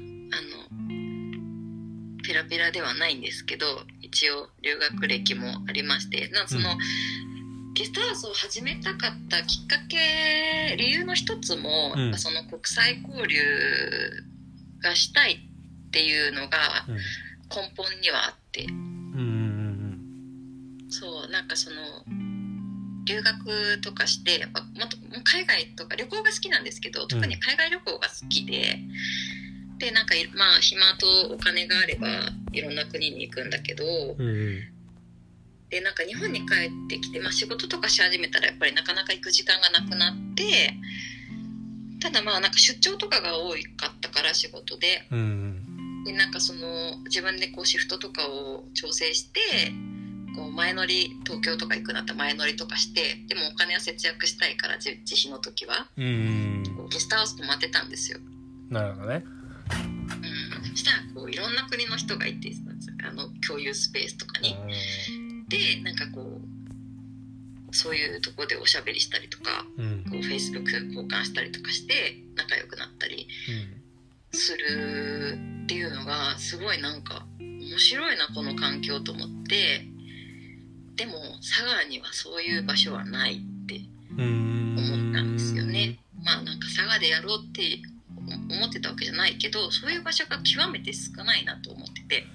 [2.24, 3.66] ペラペラではないんですけど
[4.00, 6.30] 一応留学歴もありまして。
[6.30, 6.78] なその、う
[7.74, 12.18] ゲストハウスを始めたかったきっかけ理由の一つも、うん。
[12.20, 13.40] その国際交流
[14.84, 15.50] がしたい
[15.88, 16.98] っていうのがうん。
[17.50, 18.68] 根本にはあって
[20.96, 21.76] そうなんかその
[23.06, 28.80] 留学とかしてやっぱもっと海外とか旅行が好きなんですけど特に海外旅行が好きで、
[29.78, 32.08] でなんかいまあ暇とお金があれば
[32.54, 34.60] いろんな国に行くんだけどうんうん。
[35.70, 40.74] でなんか日本に帰ってきて、まあ、仕事とかし始めたらやっぱりなかなか行く時間がなくなって
[42.00, 43.56] ただまあなんか出張とかが多か
[43.90, 45.08] ったから仕事で。
[45.12, 45.66] うんうん。
[46.06, 49.40] でなんかその自分でこうシフトとかを調整して
[50.36, 55.88] こう前乗り東京とか行くなったら前乗りとかしてでもお金は節約したいから自自費の時は。
[55.98, 56.64] うん。
[56.90, 58.20] ゲストハウス泊まってたんですよ、
[58.70, 59.24] なるほどね。
[59.26, 62.52] うん、そしたらこういろんな国の人がいて
[63.04, 64.56] あの共有スペースとかに。
[65.48, 66.42] でなんかこ
[67.72, 70.04] うそういうとこでおしゃべりしたりとかうん。
[70.10, 73.28] こう Facebook 交換したりとかして仲良くなったり
[74.32, 79.88] するっていうのがすごいなんか面白いなこの環境と思って
[80.96, 83.82] でも佐賀にはそういう場所はないって
[84.18, 86.00] うん思ったんですよね。
[86.24, 87.80] まあなんか佐賀でやろうって
[88.50, 92.26] 思ってたわけじゃないけどそういう場所が極めて少ないなと思ってて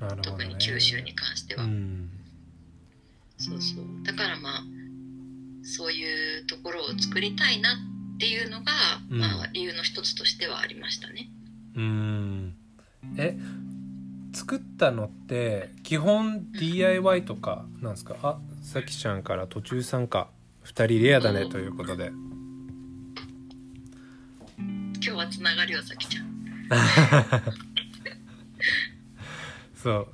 [0.00, 1.64] ね、特に九州に関しては。
[1.64, 2.10] うん
[3.40, 4.62] そうそうだからまあ
[5.62, 8.72] そういうところを作りたいなっていうのが、
[9.10, 11.30] うんまあ理由の一つとしてはありましたね。
[11.76, 12.54] うん
[13.16, 13.38] え
[14.32, 18.16] 作ったのって基本 DIY とかなんですか？
[18.22, 20.28] あさきちゃんから途中参加
[20.64, 22.10] 2人レアだねということで。
[24.58, 26.28] 今日はつながりをさきちゃん。
[29.74, 30.08] そう。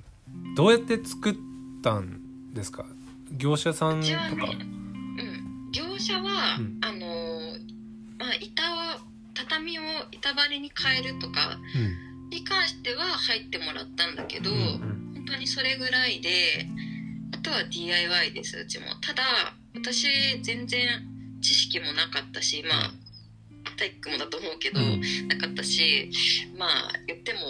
[0.57, 1.35] どうやって作っ
[1.83, 2.87] たんですか？
[3.33, 4.14] 業者さんとか。
[4.46, 6.79] うん、業者は、うん。
[6.83, 7.74] あのー
[8.18, 8.77] まあ板を
[9.35, 15.15] 畳を板張りに変えるとかうんに関しては入ってもらったんだけど、うんうん。
[15.15, 16.67] 本当にそれぐらいで
[17.33, 18.87] あとは DIY ですうちも。
[19.01, 19.23] ただ
[19.75, 20.09] 私
[20.43, 20.89] 全然
[21.41, 22.91] 知識もなかったしまあ
[23.77, 25.29] 体育もだと思うけど、うん。
[25.29, 26.11] なかったし
[26.57, 27.41] まあ言っても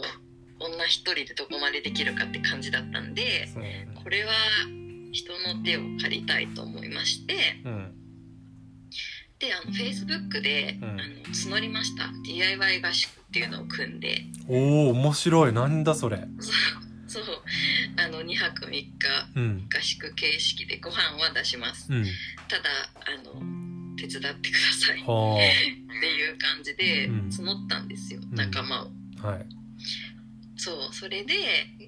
[0.60, 3.64] 女一人でどこまでできるかって感じだったんでそう
[4.02, 4.32] これは
[5.12, 7.34] 人の手を借りたいと思いまして
[7.64, 8.03] うん
[9.38, 10.90] であの Facebook で、うん。
[10.90, 11.00] あの
[11.32, 12.08] 募りました。
[12.24, 14.22] DIY 合宿っていうのを組んで。
[14.48, 15.52] おお面白い。
[15.52, 16.18] なんだそれ。
[17.08, 17.24] そう。
[17.96, 18.92] あの2泊3日
[19.36, 19.68] うん。
[19.72, 21.92] 合宿形式でご飯は出します。
[21.92, 22.04] うん。
[22.48, 22.70] ただ
[23.06, 23.42] あの
[23.96, 25.00] 手伝ってください。
[25.00, 25.38] っは
[26.00, 27.28] ていう感じでうん。
[27.28, 28.34] 募ったんですよ、ん。
[28.34, 28.90] 仲間を。
[29.22, 29.46] あはい。
[30.56, 30.94] そう。
[30.94, 31.34] それで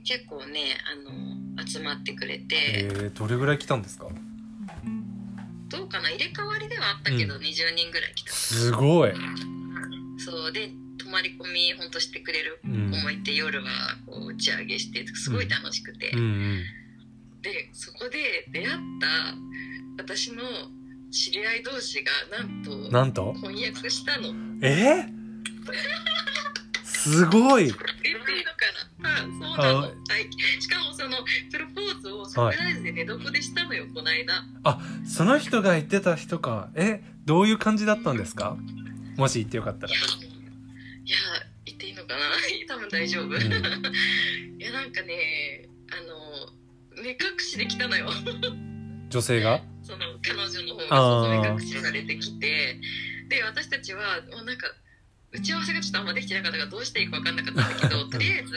[0.05, 4.09] 結構ねあの集まってくれて、えー、どれぐらい来たんですか？
[5.69, 7.43] どうかな入れ替わりではあったけど、うん。
[7.43, 8.33] 20人ぐらい来た。
[8.33, 9.13] すごい。
[10.19, 10.53] そう。
[10.53, 12.91] で泊まり込みほんとしてくれるうん。
[12.91, 13.71] 子もいて、夜は
[14.07, 16.19] こう打ち上げしてすごい楽しくて、うん。
[16.21, 16.63] うん
[17.43, 20.43] でそこで出会った私の
[21.13, 23.35] 知り合い同士がなんとなんと？
[23.41, 24.29] 婚約したの。
[24.63, 25.07] え？
[25.07, 25.09] ー、
[27.07, 27.63] すごい。
[27.63, 27.71] はい、
[30.61, 31.19] しかもその
[31.53, 34.43] プロポーズをサプライズで寝床でしたのよ、この間。
[34.65, 36.69] あその人が言ってた人か。
[36.75, 38.57] えどういう感じだったんですか？
[39.17, 39.93] もし言ってよかったら。
[39.93, 40.01] いや
[41.65, 42.21] 言っていいのかな。
[42.69, 43.33] 多分大丈夫、ん。
[44.59, 46.01] いやなんかねあ
[46.99, 48.09] の目隠しできたのよ。
[49.11, 49.63] 女性が？
[49.85, 52.81] その彼女の方が目隠しされてきて。
[53.29, 54.69] で私たちはもうなんか
[55.33, 58.53] 打ち合わせがちょっとあんまできてなかったからどうしていいか分かんなかったんだけどとりあえず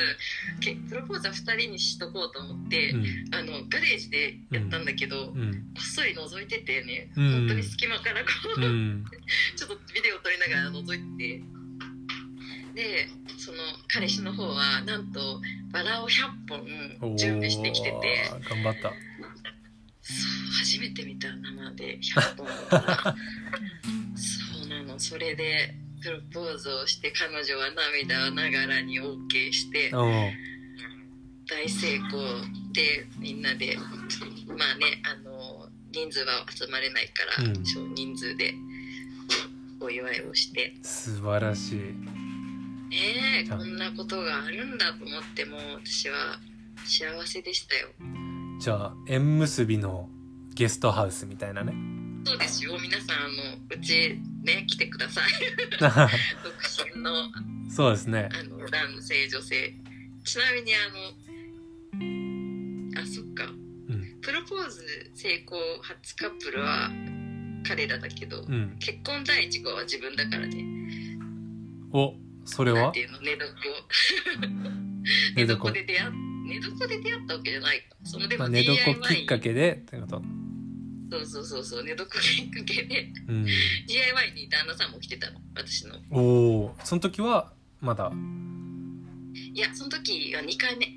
[0.60, 3.36] けプロポーズは2人にしとこうと思って、うん。
[3.36, 5.52] あのガレージでやったんだけど、うん。
[5.76, 7.32] こっそり覗いててね、うん。
[7.32, 8.28] 本当に隙間からこ
[8.58, 9.06] う、うん。
[9.56, 11.44] ちょっとビデオ撮りながら覗いて
[12.76, 16.22] でその彼氏の方はなんとバラを100
[17.02, 18.90] 本準備してきてて頑張った。
[20.02, 22.48] そう初めて見た生で100本。
[24.16, 32.22] そうなのそれでプロポーズをして彼女は涙ながらに OK して大成功
[32.74, 33.78] でみんなで
[34.48, 37.66] まあねあの人数は集まれないから、うん。
[37.66, 38.54] 少人数で
[39.82, 40.76] お祝いをして。
[40.84, 41.80] 素晴らしい。
[42.92, 46.40] ええこんなことがあるんだと思っても私は
[46.86, 47.90] 幸せでしたよ。
[48.60, 50.10] じゃあ縁結びの
[50.54, 51.74] ゲストハウスみたいなね
[52.30, 55.24] そうですよ皆さんあのうちね来てください。
[55.82, 55.90] 独
[56.96, 57.28] 身の
[57.72, 58.30] そうですね。
[58.32, 59.74] あの男性女性。
[60.24, 60.90] ちなみにあ
[62.94, 63.46] のあそっか。
[63.46, 64.20] うん。
[64.22, 66.92] プロポーズ成功初カップルは
[67.68, 68.78] 彼らだけど、うん。
[68.80, 70.64] 結婚第一号は自分だからね。
[71.92, 72.16] お
[72.46, 72.94] それは？
[72.94, 73.16] 寝床。
[73.26, 74.48] 寝
[75.34, 76.12] 寝床床で出会っ
[76.46, 77.96] 寝床で出会ったわけじゃないか。
[78.04, 80.22] そのでもまあ、寝床きっかけでってこと
[81.12, 83.46] そうそうそうそう寝床きっかけでうん。
[83.88, 85.96] DIY に旦那さんも来てたの私の。
[86.12, 88.12] おおその時はまだ？
[89.54, 90.88] いやその時は2回目。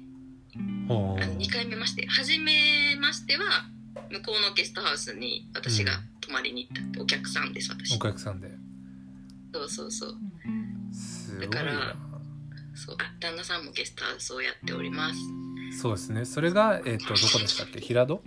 [0.89, 2.07] おあの2回目まして。
[2.07, 3.45] 初めましては
[4.11, 7.97] 向こうのゲストハウスに私が泊まりに行った、お客さんです私。
[7.97, 8.51] お客さんで。
[9.55, 10.15] そうそうそう。
[10.93, 11.97] すごいだからな
[12.75, 15.21] そうあ旦那さんもゲストハウスをやっております。
[15.81, 16.25] そうですね。
[16.25, 17.81] それがえっ、とどこでしたっけ？
[17.81, 18.23] 平戸？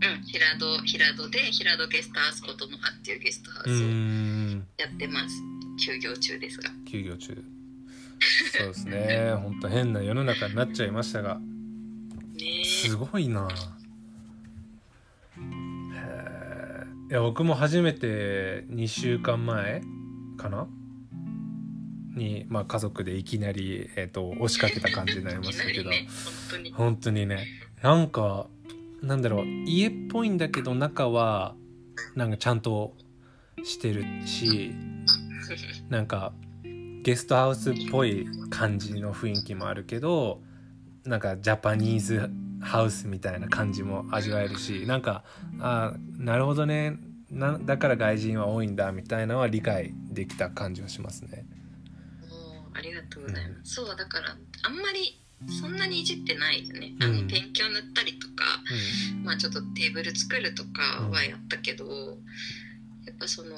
[0.00, 4.66] うん平戸平戸で平戸ゲストハウスことの葉っていうゲストハウスをん。
[4.78, 5.42] やってます。
[5.84, 6.70] 休業中ですが。
[6.86, 7.42] 休業中。
[8.56, 9.32] そうですね。
[9.42, 11.38] 本当変な世の中になっちゃいましたが。
[11.38, 12.64] ねえ。
[12.64, 13.48] すごいな。
[15.36, 15.42] へ
[15.94, 19.82] えいや僕も初めて2週間前
[20.36, 20.68] かな？
[22.14, 25.80] に、まあ、家族でいきなり、えー、と押しかけた感じになりましたけど。
[25.80, 26.72] いきなりね本当に。
[26.72, 27.46] 本当にね。
[27.82, 28.48] なんか
[29.02, 31.54] なんだろう家っぽいんだけど中は
[32.14, 32.96] なんかちゃんと
[33.64, 34.72] してるし
[35.88, 36.32] なんか
[37.02, 40.40] ゲストハウスっぽい感じの雰囲気もあるけど
[41.04, 42.30] なんかジャパニーズ
[42.60, 45.24] ハウスみたいな感じも味わえるしなんか
[45.60, 46.98] あなるほどね
[47.30, 51.46] なだから外人は多いんだみたいなのは理解できた感じはしますね。
[52.74, 57.22] ありがとうございます、そうだからあんまりそんなにいじってないよね、あうん。
[57.22, 58.34] のペンキを塗ったりとか
[59.22, 61.86] まあちょっとテーブル作るとかはやったけど、
[63.04, 63.56] やっぱその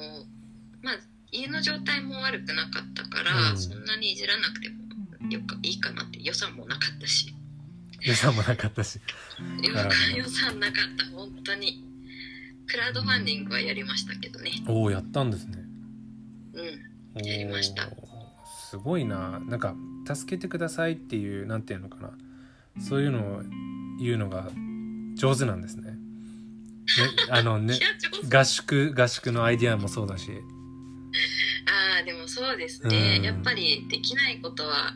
[0.83, 0.95] まあ
[1.33, 3.59] 家の状態も悪くなかったから、うん。
[3.59, 7.35] そんなにいじらなくてもよかいいかなって予算もなかったし。
[8.03, 9.01] 予算もなかったし。
[10.17, 11.85] 予算なかった本当に。
[12.67, 14.53] クラウドファンディングはやりましたけどね。
[14.67, 15.65] おおやったんですね。
[16.55, 17.27] うん。
[17.27, 17.91] やりました
[18.71, 19.41] すごいな。
[19.41, 19.75] なんか
[20.07, 22.13] 助けてくださいっていうなんていうのかな。
[22.81, 23.43] そういうのを
[24.01, 24.49] 言うのが
[25.17, 25.91] 上手なんですね。
[25.91, 25.99] ね
[27.31, 27.81] あのね
[28.33, 30.31] 合宿合宿のアイディアもそうだし。
[31.67, 33.25] ああでもそうですね、うん。
[33.25, 34.95] やっぱりできないことは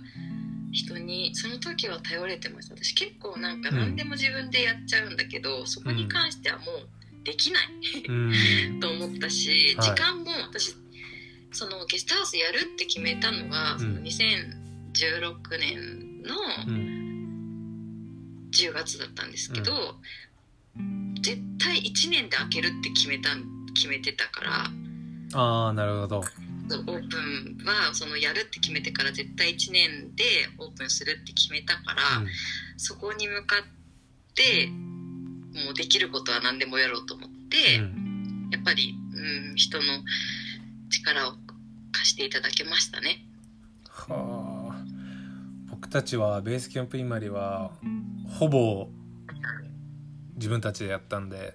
[0.71, 2.77] 人にその時は頼れてました。
[2.77, 7.65] 私結構なんか何でも自分でやっちゃうんだけど、そこに関してはもうできない
[8.09, 8.79] うん。
[8.79, 9.89] と思ったし、はい。
[9.89, 10.77] 時間も私
[11.55, 16.35] そのゲストハウスやるって決めたのが、その2016年の
[16.67, 17.05] うん。
[18.55, 19.73] 10月だったんですけど、
[21.21, 23.31] 絶対1年で開けるって決めた
[23.75, 24.71] 決めてたから
[25.35, 26.19] ああなるほど。
[26.19, 30.25] オープンはそのやるって決めてから絶対1年で
[30.59, 32.03] オープンするって決めたから、
[32.77, 38.49] そこに向かってもうできることは何でもやろうと思って、うん。
[38.53, 38.95] やっぱり、
[39.51, 39.85] うん、人の
[40.91, 41.33] 力を
[41.95, 43.25] 貸していただけましたね。
[43.89, 44.85] はあ。
[45.71, 47.71] 僕たちはベースキャンプイマリは
[48.39, 48.89] ほぼ
[50.37, 51.55] 自分たちでやったんで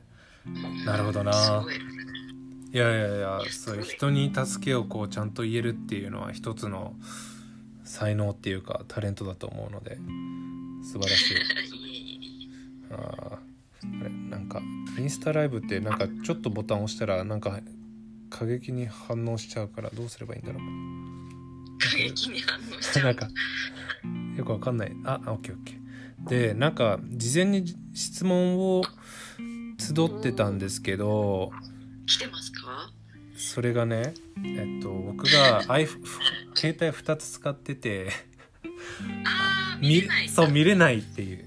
[0.86, 1.32] なるほどな。
[2.72, 6.94] いいやいやいやそういう人に助けをこうちゃんと言えるっていうのは一つの
[7.84, 9.98] 才能っていうかタレントだと思うので
[10.84, 11.38] 素晴らしい。
[12.92, 13.50] あー。
[13.82, 14.62] あれなんか
[14.98, 17.60] インスタライブってなんかちょっとボタン押したらなんか
[18.30, 20.62] 過激に反応しちゃうからどうすればいいんだろう。
[21.80, 23.04] 過激に反応しちゃう。
[23.06, 23.28] んなか
[24.38, 24.92] よくわかんない。
[25.06, 26.30] ああオッケーオッケー。
[26.30, 28.84] でなんか事前に質問を
[29.78, 31.52] 集ってたんですけど
[32.06, 32.92] 来てますか？
[33.38, 34.14] それがね
[34.44, 35.88] えっと僕が iPhone
[36.56, 38.10] 携帯2つ使ってて
[39.26, 40.30] ああ見れない。
[40.30, 41.46] そう見れないっていう。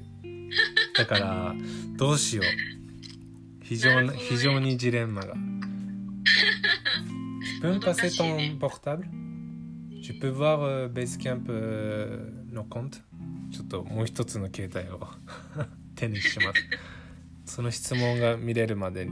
[0.96, 1.54] だから
[1.96, 2.46] どうしよう。
[3.62, 5.34] 非常にな非常にジレンマが
[7.62, 9.06] peux me passer ton portable?
[10.02, 13.00] Je peux voir euh, Basecamp euh, no compte
[13.52, 15.06] ちょっともう一つの携帯を
[15.94, 16.52] 手にしま
[17.46, 19.06] すその質問が見れるまで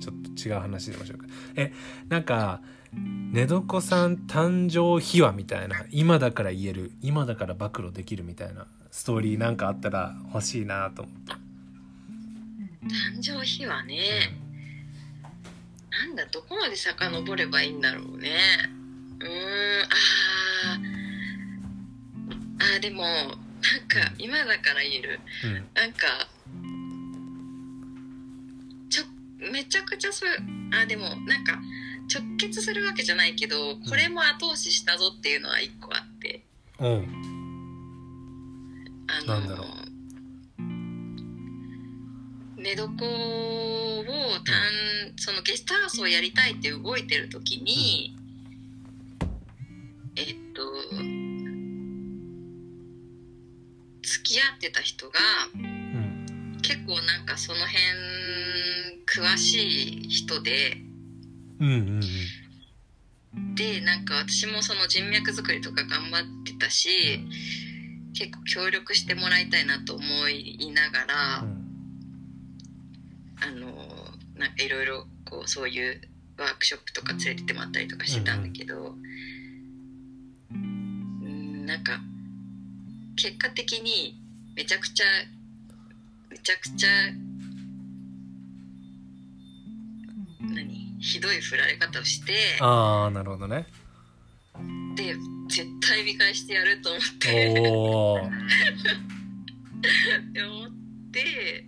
[0.00, 1.72] ちょっと違う話でましょうかえ
[2.08, 2.60] なんか
[2.92, 14.45] 寝床さん誕生秘話みたいな今だから言える今だから暴露できるみたいなストーリーなんかあったら欲しいなと思って、誕生日はね、
[16.04, 18.38] なんだどこまで遡ればいいんだろうね。
[19.20, 19.30] うーん
[19.82, 22.74] あー。
[22.74, 25.20] あーでもなんか今だから言える。
[25.44, 25.52] うん。
[25.74, 26.28] なんか
[28.90, 29.04] ちょ
[29.50, 30.28] めちゃくちゃそう
[30.72, 31.58] あでもなんか
[32.12, 36.42] 直結するわけじゃないけどこれも後押ししたぞっていうのは一個あって。
[36.78, 37.22] うん。
[39.08, 39.66] あのなんだろう
[42.66, 42.88] 寝床を
[44.44, 48.16] たん、そのゲストハウスをやりたいって動いてる時に、
[50.16, 50.62] えっと
[54.02, 55.12] 付き合ってた人が
[55.54, 57.78] うん結構なんかその辺
[59.06, 60.78] 詳しい人で
[61.60, 66.88] うんうんでなんか私もその人脈作りとか頑張ってたし
[68.14, 71.55] 結構協力してもらいたいなと思いながら、
[74.46, 76.00] なんかいろいろこうそういう
[76.38, 78.94] ワークショップとか連れてってもらったりとかしてたんだけど、
[80.52, 81.98] うん、なんか
[83.16, 84.22] 結果的に
[84.54, 85.06] めちゃくちゃ
[86.30, 86.88] めちゃくちゃ
[90.40, 93.66] 何ひどい振られ方をしてああなるほどね。
[94.94, 95.16] で
[95.48, 97.58] 絶対見返してやると思って。
[100.46, 100.70] 思っ
[101.12, 101.64] て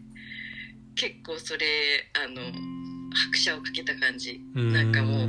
[0.98, 1.64] 結構それ
[2.12, 2.42] あの
[3.14, 4.40] 拍車をかけた感じ。
[4.54, 5.28] なんかもう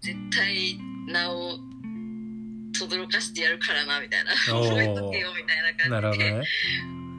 [0.00, 1.58] 絶対名を
[2.72, 4.32] 轟かしてやるからなみたいな。
[4.32, 6.42] 覚えとけよみたいな感じでね。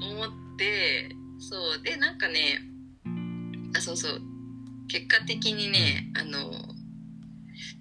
[0.01, 1.81] 思ってそう。
[1.81, 2.61] でなんかね
[3.73, 4.21] あそうそう。
[4.89, 6.51] 結果的にね、あの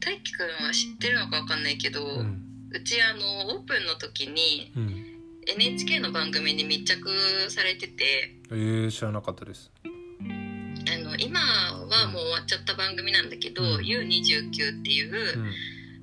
[0.00, 2.40] 大輝くんは知ってるのかわかんないけど、ううん
[2.84, 5.13] ちあのオープンの時にうん
[5.46, 8.34] NHK の番組に密着されてて。
[8.50, 9.70] えー、知らなかったです。
[9.82, 13.68] あの今はもう終わっちゃった番組なんだけど、うん。
[13.80, 15.52] U29 っていう、うん。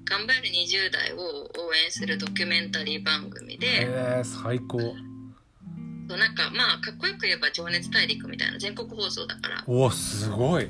[0.06, 4.79] 頑張る20代を応援するドキュメンタリー番組で、えー、最高。
[6.10, 9.63] そうなんかまあかっこよく言えば「情熱大陸」みたいな全国放送だから。
[9.65, 10.67] おおすごい。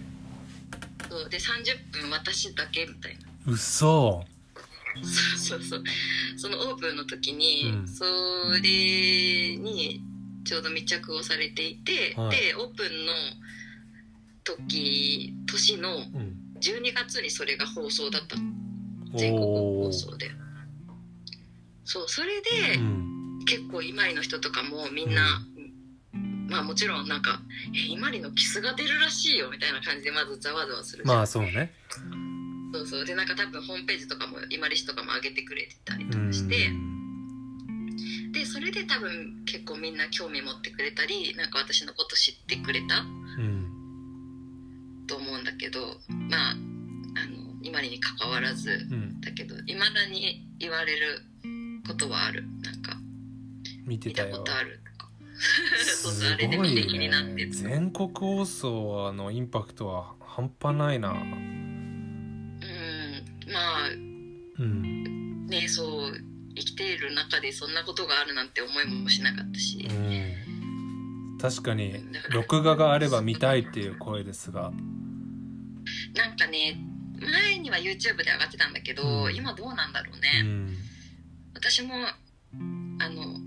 [1.10, 3.54] そうで30分私だけみたいな。
[3.54, 4.24] うそ
[5.04, 5.64] そうそう。
[5.64, 5.84] そう
[6.38, 7.88] そのオープンの時に、うん。
[7.88, 8.04] そ
[8.52, 10.02] れに
[10.44, 12.32] ちょうど密着をされていて、はい。
[12.32, 13.14] でオープンの
[14.44, 16.38] 時年のうん。
[16.62, 18.36] 12月にそれが放送だった。
[18.36, 18.44] の
[19.18, 20.30] 全国放送で。
[21.84, 23.12] そうそれで、うん。
[23.46, 25.42] 結構今里の人とかもみんな、
[26.48, 27.42] まあもちろんなんか
[27.76, 31.18] 「え今里のキスが出るらしいよ」みたいな感じでまずざわざわするじゃん。
[31.18, 31.74] まあそうね
[32.74, 33.06] そうそう。
[33.06, 36.72] でなんか多分ホームページとかも今里氏とかも上げてくれてたりうんとかして。
[38.32, 43.04] でれで多分結構みんな興味持ってくれたりなんか私のこと知ってくれたう
[43.42, 43.68] ん。
[45.08, 45.80] と思うんだけど
[46.30, 46.58] まああの
[47.62, 49.20] 今に関わらずうん。
[49.22, 51.22] だけどいまだに言われる
[51.88, 52.46] ことはある。
[52.62, 52.96] なんか
[53.86, 54.38] 見てたよ。
[54.38, 55.12] ことあるとか。
[56.02, 61.10] そうすそうあれで見て気になってね全国放送のインパクトは半端ないな。
[61.10, 61.81] うん
[63.52, 63.90] まあ
[64.60, 65.48] うん。
[65.48, 66.14] ねそう
[66.56, 71.38] 生きている中でそんなことがあるなんて思いもしなかったし、うん。
[71.40, 71.96] 確かに
[72.30, 74.72] 録画があれば見たいっていう声ですが。
[76.16, 76.78] なんかね
[77.20, 79.36] 前には YouTube で上がってたんだけど、うん。
[79.36, 80.76] 今どうなんだろううね、ん。
[81.54, 81.94] 私も
[83.00, 83.38] あの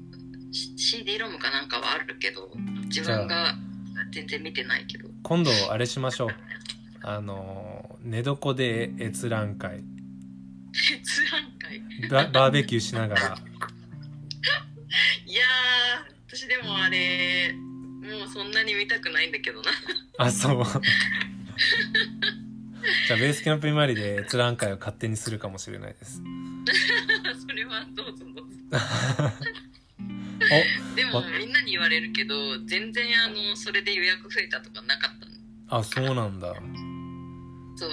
[0.53, 2.51] CD ロムかなんかはあるけど
[2.87, 3.55] 自分が
[4.13, 5.09] 全然見てないけど。
[5.23, 6.31] 今度あれしましょう。
[7.03, 9.85] あの寝床で閲覧会
[10.91, 11.81] 閲覧会。
[12.09, 13.39] ババーベキューしながら。
[15.27, 19.70] いやー私でもあれもうそんなに見たくないんだけどな。
[20.18, 20.64] あそう。
[23.07, 26.20] じゃあベースキャンプ今里で閲覧会を勝手にするかもしれないです。
[27.47, 28.57] それはどうぞどうぞ。
[30.93, 35.33] おでもわみんなに言われるけど全然あのそれで予約増えたとかなかったの。
[35.68, 36.55] あそうなんだ、
[37.77, 37.91] そう。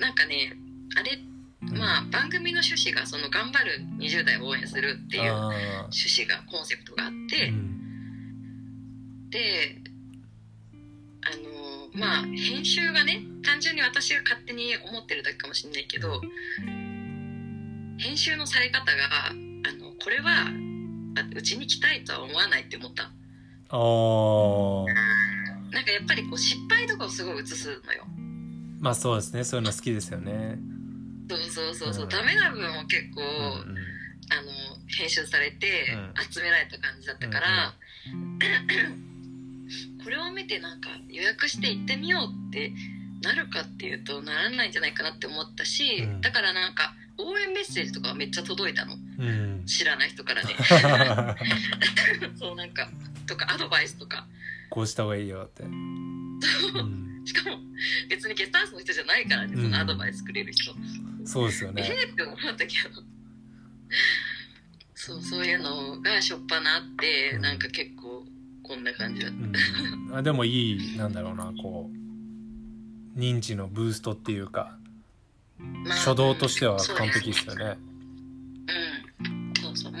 [0.00, 0.56] なんかね
[0.96, 1.35] あれうん
[1.72, 5.48] まあ番組の趣旨がその頑張る20代を応援するっていうあ
[5.90, 9.30] 趣旨がコンセプトがあっーて、うん。
[9.30, 9.82] で
[11.22, 16.20] あのまあ編集がね単純に私が勝手に思ってるだけかもしれないけど
[17.98, 18.92] 編集のされ方が
[19.30, 20.46] あのこれは
[21.18, 23.10] あうちに来たいとは思わないって思った。
[23.68, 24.84] あー。
[25.72, 28.04] なんかやっぱりこう失敗とかをすごい映すのよ。
[28.78, 29.44] まあそうですね。
[29.44, 30.58] そういうの好きですよね
[31.28, 32.08] そうそうそうそう、うん。
[32.08, 33.76] ダメな部分を結構、うん
[34.28, 34.50] あの
[34.88, 36.14] 編集されてうん。
[36.32, 37.74] 集められた感じだったから、
[40.02, 42.72] これを見てなんか予約して行ってみようって
[43.22, 46.20] なるかっていうとならないんじゃないかなって思ったし、うん。
[46.20, 49.28] だからなんか応援メッセージとかめっちゃ届いたのうん。
[49.28, 50.54] うん知らない人からね。
[52.38, 52.88] そうなんか
[53.26, 54.26] とかアドバイスとか。
[54.70, 55.68] こうした方がいいよって、う。
[55.68, 56.40] ん。
[57.24, 57.58] しかも
[58.08, 60.74] 別にゲストハウスの人じゃないからねそのアドバイスくれる人、
[61.24, 61.82] そうですよね。
[61.84, 63.02] えーって思ったけど。
[64.94, 67.40] そうそういうのがしょっぱなあって、うん。
[67.42, 68.26] なんか結構
[68.66, 71.88] こんな感じだった、うん、あでもいいなんだろうなこ
[73.16, 74.76] う認知のブーストっていうか
[75.58, 77.78] まあ初動としては完璧ですよね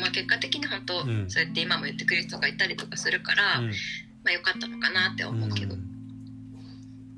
[0.06, 1.26] まあ結果的に本当、うん。
[1.28, 3.66] そうやって今も言ってくれる人がいたりとかするから、うん。
[3.66, 3.72] ま
[4.28, 5.80] あよかったのかなって思うけど、うん。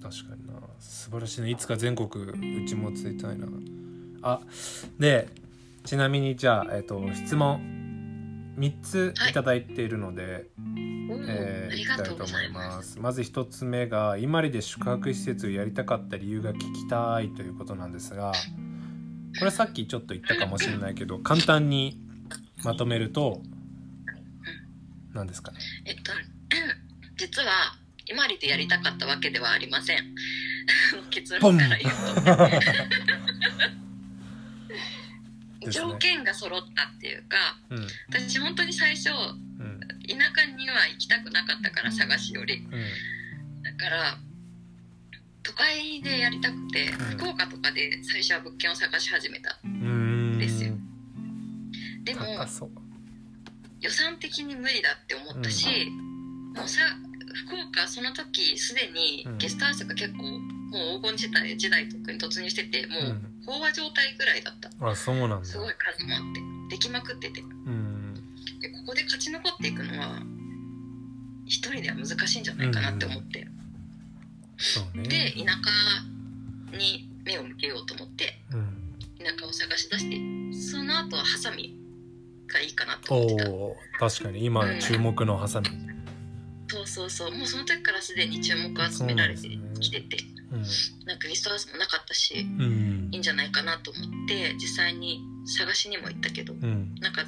[0.03, 0.55] 確かにな。
[0.79, 3.47] 素晴らしいねいつか全国うちもついたいな。
[4.23, 4.41] あ
[4.99, 5.29] で
[5.85, 7.77] ちなみにじゃあ、えっと質問。
[8.59, 9.33] 3つい。
[9.33, 12.99] ただいているので、おーえーいきありがたいうと思いとございます。
[12.99, 18.33] まず1つ目が今里で宿泊施設をやりたかった理由が聞きたいということなんですが
[19.39, 22.01] これさっきちょっと言ったかもしれないけど簡単に
[22.65, 23.43] まとめると
[25.15, 25.59] 何ですかね。
[25.85, 26.13] えっと
[27.17, 30.15] 実は今里でやりたかったわけではありません。
[31.11, 31.95] 結論から言う
[35.65, 35.71] と。
[35.71, 37.87] 条件が揃ったっていうかうん。
[38.09, 39.81] 私本当に最初うん。
[40.07, 42.57] 田舎には行きたくなかったから探しより。
[42.57, 43.63] うん。
[43.63, 44.19] だから
[45.43, 46.93] 都会でやりたくて、ん。
[46.93, 49.59] 福岡とかで最初は物件を探し始めた
[52.39, 52.71] でも高そう。
[53.81, 55.67] 予算的に無理だって思ったし、
[56.55, 56.81] もうさ
[57.47, 59.39] 福岡その時すでにうん。
[59.39, 63.29] ゲストハウスが結構もう黄金時代時代とかに突入しててもううん。
[63.49, 64.71] 飽和状態ぐらいだった。
[64.87, 65.45] あそうなんだ。
[65.45, 67.41] すごい数もあってできまくってて。
[67.41, 68.15] うん。
[68.61, 70.23] でここで勝ち残っていくのは
[71.47, 73.47] 一人では難しいんじゃないかなって思って、
[74.59, 75.09] そうね。
[75.09, 78.75] で田舎に目を向けようと思ってうん。
[79.19, 81.78] 田舎を探し出してその後はハサミ
[82.49, 83.45] がいいかなと思って
[83.99, 84.09] た。
[84.11, 84.45] 確かに。
[84.45, 85.69] 今注目のハサミ。
[86.69, 87.33] そうそうそう。
[87.33, 89.49] もうその時からすでに注目を集められて
[89.81, 90.19] きてて、
[90.53, 90.63] うん。
[91.07, 93.09] なんかリストハウスもなかったしうん。
[93.13, 95.21] いいんじゃないかなと思って実際に
[95.59, 96.95] 探しにも行ったけどうん。
[97.01, 97.23] なんか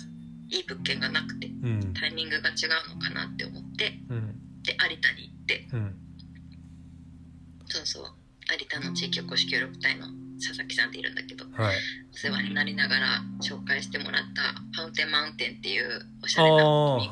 [0.50, 1.94] いい物件がなくてうん。
[1.94, 2.52] タイミングが違
[2.86, 4.62] うのかなって思ってうん。
[4.62, 5.68] で有田に行って。
[5.72, 5.94] うん。
[7.66, 8.04] そうそう。
[8.50, 10.06] 有田の地域おこし協力隊の
[10.40, 11.76] 佐々木さんっているんだけどはい。
[12.12, 16.56] お世話になりながら紹介してもらったファウンテンマウンテンっていうおしゃれな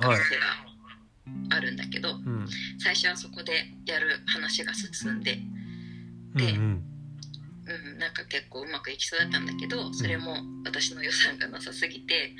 [0.01, 0.41] カフェ
[1.51, 2.49] があるんだけど、うん。
[2.79, 3.53] 最初はそこで
[3.87, 5.39] やる話が進んで
[6.35, 6.85] うんうん。
[7.69, 12.33] うん、なんか結構うまくいきそうだったんだけどそれも私の予算がなさすぎて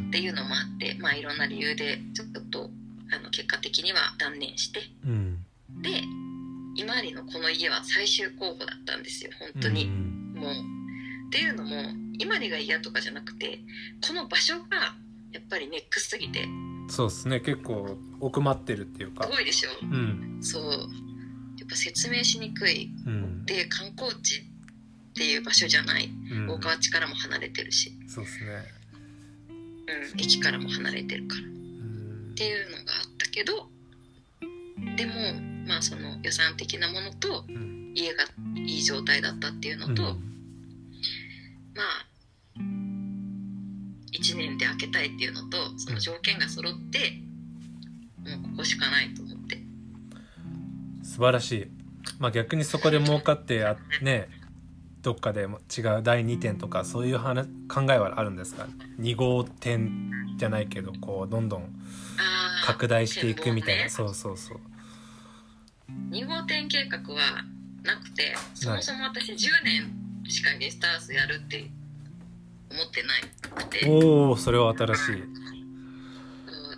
[0.00, 0.08] うん。
[0.08, 2.70] っていうのもあってまあいろんな理由でちょっと
[3.14, 5.44] あの結果的には断念してうん。
[5.82, 6.02] で
[6.74, 10.34] 今里のこの家は最終候補だったんですよ本当に、うん。
[10.36, 10.52] もう。
[10.52, 11.70] っていうのも
[12.18, 13.60] 今里が嫌とかじゃなくて
[14.06, 14.94] この場所が
[15.32, 16.46] やっぱりネックすぎて
[16.88, 17.40] そうですね。
[17.40, 19.24] 結構奥まってるっていうか。
[19.24, 19.70] すごいでしょ？
[19.82, 20.38] うん。
[20.42, 20.62] そう。
[20.62, 22.90] やっぱ説明しにくい。
[23.06, 23.46] うん。
[23.46, 24.42] で観光地っ
[25.14, 26.10] ていう場所じゃない。
[26.32, 26.50] うん。
[26.50, 28.50] 大川地からも離れてるし、そうですね。
[29.48, 31.40] うん、駅からも離れてるから。
[31.40, 32.34] っうん。
[32.34, 32.84] ていうのがあっ
[33.16, 33.70] たけど
[34.96, 35.12] でも
[35.66, 37.72] まあその予算的なものとうん。
[37.94, 38.24] 家が
[38.56, 42.06] いい状態だったっていうのと、まあ
[44.12, 47.20] 1年で開けたいっていうのとその条件が揃って
[48.18, 49.58] もうここしかないと思って。
[51.02, 51.66] 素晴らしい。
[52.18, 54.28] まあ逆にそこで儲かってあね
[55.02, 58.66] どっかでも違う第2点とかそういう話考えはあるんですか
[59.00, 61.74] ？2号店じゃないけどこうどんどん
[62.64, 64.60] 拡大していくみたいな、展そうそうそう
[66.10, 67.44] 2号店計画は
[67.82, 71.70] なくてそもそも私10年しかゲストハウスやるって
[72.70, 73.86] 思ってなくて。
[73.88, 75.42] おおそれは新しい。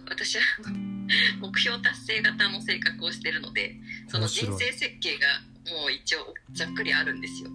[0.09, 0.43] 私は
[1.41, 3.77] 目標達成型の性格をしてるので
[4.09, 5.27] その人生設計が
[5.71, 7.51] もう一応ざっくりあるんですよ。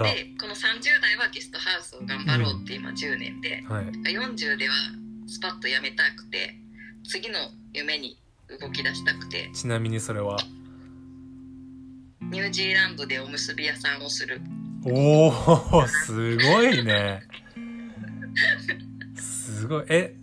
[0.00, 3.84] でこの30代はゲストハウスを頑張ろうって今10年で、はい。
[3.84, 4.74] 40では
[5.26, 6.56] スパッとやめたくて
[7.06, 7.38] 次の
[7.74, 8.18] 夢に
[8.60, 9.50] 動き出したくて。
[9.52, 10.36] ちなみにそれは？
[12.20, 14.40] ニュージーランドでおむすび屋さんをする。
[14.86, 17.22] おおすごいね。
[19.16, 19.84] すごい。
[19.88, 20.16] え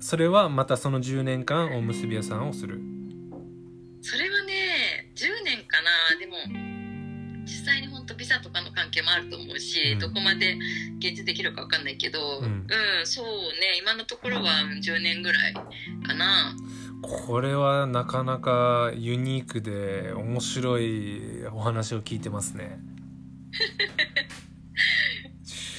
[0.00, 2.80] それはまたその10年間おむすび屋さんをする？
[4.00, 6.18] それはね10年かな。
[6.18, 6.34] でも
[7.44, 9.98] 実際に本当ビザとかの関係もあると思うし、うん。
[9.98, 10.56] どこまで
[10.98, 12.38] 現実できるか分かんないけど。
[12.38, 12.66] ううんん、
[13.04, 13.78] そうね。
[13.80, 14.42] 今のところは
[14.82, 15.62] 10年ぐらいか
[16.14, 16.56] な
[17.02, 22.78] これはなかなかユニークで面白いお話を聞いてますね。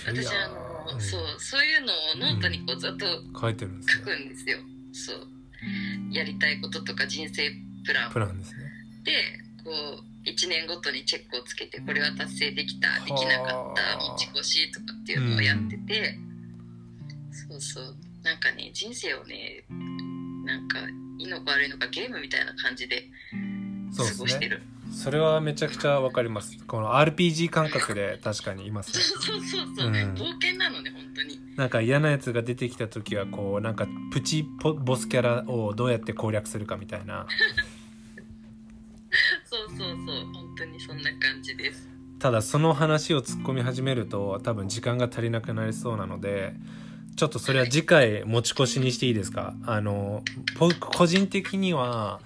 [0.05, 1.01] い 私やあの、ーうん。
[1.01, 3.05] そうそういうのをノートにこうずっと
[3.39, 4.57] 書いてるんです書ねくんですよ。
[4.91, 5.27] そう。
[6.11, 7.49] やりたいこととか人生
[7.85, 8.11] プラン。
[8.11, 8.63] プランですね。
[9.03, 9.13] で
[9.63, 16.19] こう1年ごとにチェックをつけてこれは達成できたできなかったはあ持ち越しとかっていうのをやってて、
[17.31, 17.97] そうそう。
[18.23, 19.63] なんかね人生をね
[20.45, 20.79] なんか
[21.23, 23.07] いいのか悪いのかゲームみたいな感じで
[23.95, 24.61] 過ごしてる。
[24.91, 26.57] それはめちゃくちゃわかります。
[26.67, 28.91] この RPG 感覚で確かにいます。
[28.97, 29.93] ねそうそうそう、うん。
[29.93, 31.39] 冒険なのね本当に。
[31.55, 37.25] なんか嫌なやつが出てきた時はこうなんかプチポボスキャラをどうやって攻略するかみたいな。
[39.45, 39.87] そうそうそう
[40.33, 41.87] 本当にそんな感じです。
[42.19, 46.53] ただその話を突っ込み始めると多分時間が足りなくなりそうなので
[47.15, 49.53] ちょっとそれは次回持ち越しにしていいですか？
[49.65, 50.23] あの
[50.59, 52.19] 僕個人的には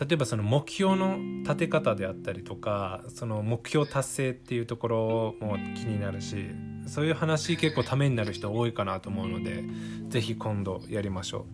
[0.00, 6.46] 例えばその目標の立て方であったりとかその目標達成っていうところも気になるし
[6.86, 9.62] そういう話結構ためになる人多いかなと思うので
[10.08, 11.44] ぜひ今度やりましょう。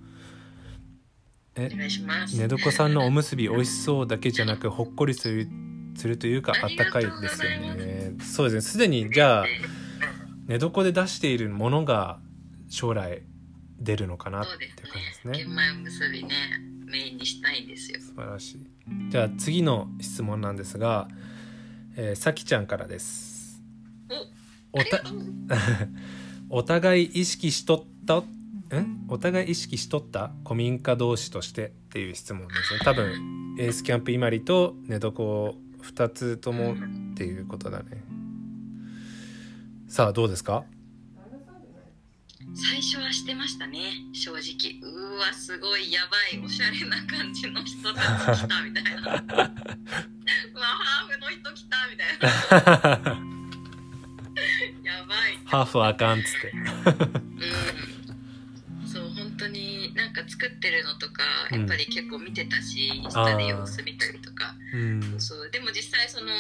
[1.57, 5.49] え寝床さんのおむすび美味しそうだけじゃなくほっこりする
[5.97, 8.15] するというかあったかいですよね。
[8.23, 8.61] そうですね。
[8.63, 9.45] すでにじゃあ
[10.47, 12.21] 寝床で出しているものが
[12.71, 13.23] 将来
[13.79, 14.67] 出るのかなって感じ
[15.09, 15.33] ですね。
[15.33, 16.31] ね玄米おむすびね
[16.87, 18.01] メインにしたいんですよ。
[18.01, 18.67] 素晴らしい。
[19.11, 21.09] じゃあ次の質問なんですが、
[21.97, 23.63] えーさきちゃんからです。
[24.73, 25.03] おおた
[26.49, 28.19] お互い意識しとった？
[28.19, 30.33] んお互い意識しとった？
[30.45, 32.81] 古民家同士としてっていう質問ですね。
[32.85, 36.77] 多分エースキャンプ伊万里と寝床2つともっ
[37.17, 38.05] ていうことだね。
[39.89, 40.65] さあどうですか？
[42.55, 43.79] 最初はしてましたね。
[44.13, 44.41] 正直。
[44.83, 46.41] うーわすごいやばい。
[46.45, 48.01] おしゃれな感じの人た
[48.35, 49.01] ち来たみたいな。
[49.01, 49.05] う
[50.59, 53.31] わハーフの人来たみたいな。
[54.93, 55.39] やばい。
[55.45, 56.53] ハーフはあかんっつって。
[56.53, 56.57] う
[58.87, 58.89] ん。
[58.89, 61.23] そう本当になんか作ってるのとか
[61.53, 64.55] うんやっぱり結構見てたし、インスタで様子見たりとか。
[64.75, 65.21] うん。
[65.21, 65.51] そう。
[65.51, 66.33] でも実際その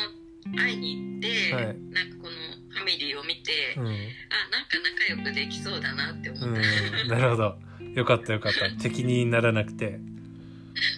[0.56, 1.64] 会いに行って、はい。
[1.64, 2.30] なんかこの
[2.70, 4.78] ファミリーを見て、うん、あなんか
[5.14, 7.58] 仲良くできそうだなって思った、うん、なるほど。
[7.94, 8.70] よかったよかった。
[8.82, 9.98] 敵にならなくて。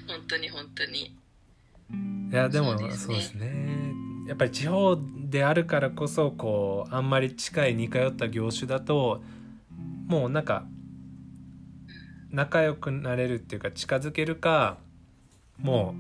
[0.06, 1.16] 本当に本当に。
[2.30, 3.46] いやでもそうですね。
[3.46, 3.92] ね。
[4.28, 9.22] やっぱり地方であるからこそこうあんまり近い似通った業種だと
[10.06, 10.64] もうなんか
[12.30, 14.78] 仲良くなれるっていうか近づけるか
[15.58, 15.94] も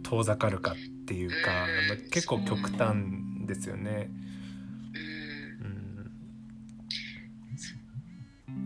[0.00, 0.72] う遠ざかるか。
[0.72, 0.74] っ
[1.08, 2.98] っていうか、うん、結構極端
[3.46, 4.10] ですよね。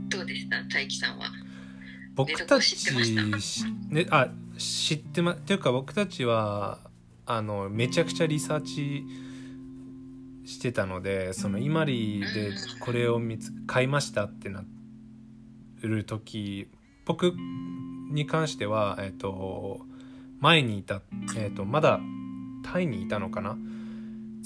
[0.09, 0.61] どうでした？
[0.65, 1.27] 大樹さんは。
[2.17, 2.77] 僕たち
[3.89, 4.29] ねあ
[4.59, 6.81] 知ってまっていうか僕たちは
[7.27, 9.05] あのめちゃくちゃリサーチ
[10.45, 14.65] してたのでそのイマリでこれを見つ買いましたってな
[15.81, 16.67] る時
[17.07, 17.33] 僕
[18.11, 19.81] に関してはえっ、ー、と
[20.41, 21.01] 前にいた
[21.37, 22.01] えっ、ー、とまだ
[22.63, 23.57] タイにいたのかな？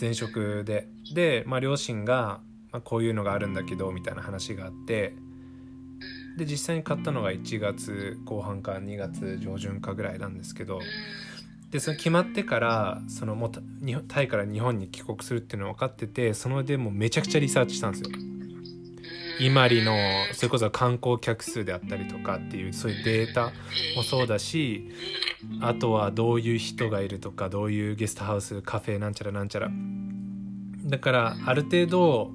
[0.00, 0.88] 前職で。
[1.14, 2.40] で、まあ、両親が、
[2.72, 5.14] まあ、こういうのがあるんだけどみたいな話があって。
[6.36, 10.80] で実際に買ったのが1月後半か2月上旬かぐらいなんですけど。
[11.70, 13.50] でその決まってからそのも
[14.06, 18.10] タイから日本に帰国するっていうの分かっててそのでもめちゃくちゃリサーチしたんですよ。
[19.40, 19.96] イマリの
[20.32, 23.52] それこそ観光客数であったりとかっていうそういうデータ
[23.94, 24.90] もそうだし
[25.60, 29.70] あとはどういう人がいるとかどういうゲストハウスカフェなんちゃらなんちゃら。
[30.84, 32.30] だからある程度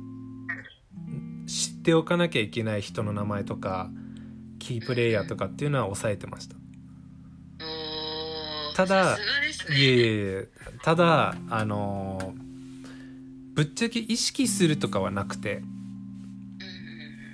[1.47, 3.89] 知っておかなきゃいけない人の名前とか
[4.60, 6.56] キープレイヤーとかっていうのは抑えてました。
[8.76, 9.18] ただ、
[9.70, 10.47] いえいえ
[10.82, 12.34] ただあの
[13.54, 15.62] ぶっちゃけ意識するとかはなくて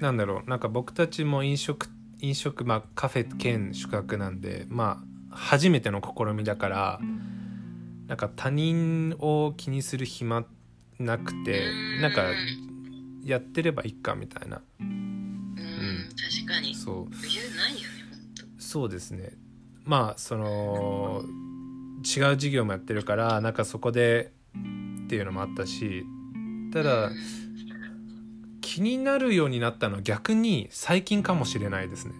[0.01, 0.49] なんだろう。
[0.49, 1.87] なんか僕たちも飲食
[2.19, 6.99] 飲食まあカフェ兼宿泊なんでまあ初めての試みだから
[8.07, 10.45] なんか他人を気にする暇
[10.99, 11.69] なくて
[12.01, 12.23] なんか
[13.23, 14.61] やってればいいかみたいな。
[14.79, 16.09] うん。
[16.09, 16.73] 確かに。
[16.73, 17.09] そう。
[17.09, 17.97] ないよね
[18.57, 19.33] そうですね。
[19.83, 21.23] まあその
[22.03, 24.33] 違う事業もやってるからなんかそこで
[25.05, 26.05] っていうのもあったし
[26.71, 27.09] ただ、
[28.67, 32.13] 気になるようになったのは逆に最近かもしれないですね。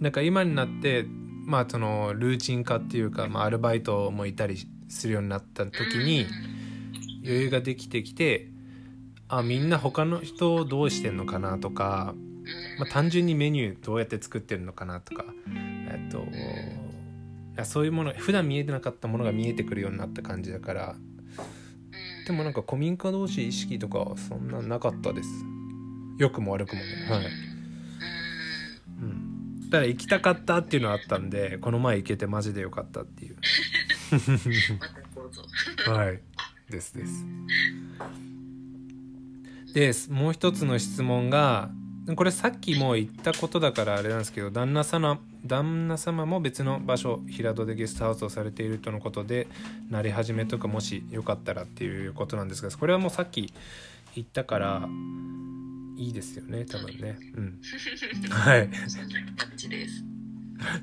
[0.00, 1.06] なんか今になって
[1.46, 6.26] まあそのルーチン化っていうか、まあ、アルバイトもいたりするようになった時に
[7.22, 8.48] 余裕ができてきて
[9.28, 12.16] あみんな他の人どうしてんのかなとか、
[12.80, 15.24] まあ、単純にメニューどうやって作ってるのかなとか
[15.88, 20.96] えっとそういうもの普段見えてなかったものが見えてくるようになった感じだから
[22.26, 25.28] でもなんか古民家同士意識とかそんななかったです。
[26.18, 26.88] 良くも悪くもね。
[27.08, 27.26] はい。
[29.00, 29.70] うん。
[29.70, 33.36] だから行きたかったっていうのはあったんでこの前行けてマジでよかったっていう。
[35.90, 36.20] はい。
[36.70, 37.26] ですです。
[39.74, 41.70] でもう一つの質問が
[42.16, 49.46] これさっきも言ったことだからあれなんですけど旦那様旦那様も別の場所平戸でゲストハウスをされているとのことで
[49.90, 53.52] 慣れ始めとかもしよかったらっていうことなんですがこれはもうさっき
[54.14, 54.88] 言ったから
[55.96, 57.18] いいですよね多分ね。
[57.36, 57.60] うん。
[58.30, 58.68] はい。
[58.88, 60.04] そんな感じです。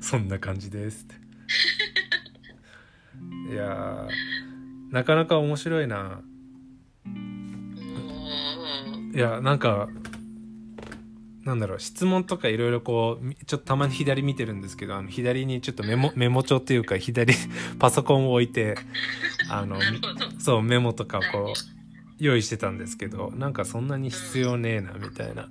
[0.00, 1.06] そんな感じです
[3.50, 4.06] いや
[4.90, 6.22] なかなか面白いな。
[9.12, 9.88] いやなんか
[11.44, 17.32] なんだろう質問とかいろいろこうちょっとたまに左見てるんですけどあの左にちょっとメモメモ帳っていうか左
[17.78, 18.76] パソコンを置いて
[19.48, 19.78] あの
[20.38, 25.48] そうメモとかこう用意してたんですけどなんかそんなに必要ねえなみたいな。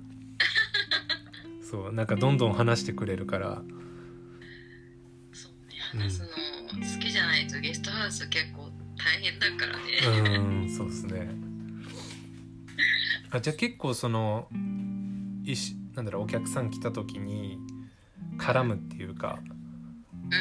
[1.62, 3.62] そうなんかどんどん話してくれるから。
[5.32, 10.36] そうね話すの好きじゃないとゲストハウス結構大変だからね。
[10.36, 11.28] うんそうですね。
[13.30, 14.48] あじゃあ結構その
[15.94, 17.58] なんだろうお客さん来た時に
[18.38, 20.36] 絡むっていうか、うんう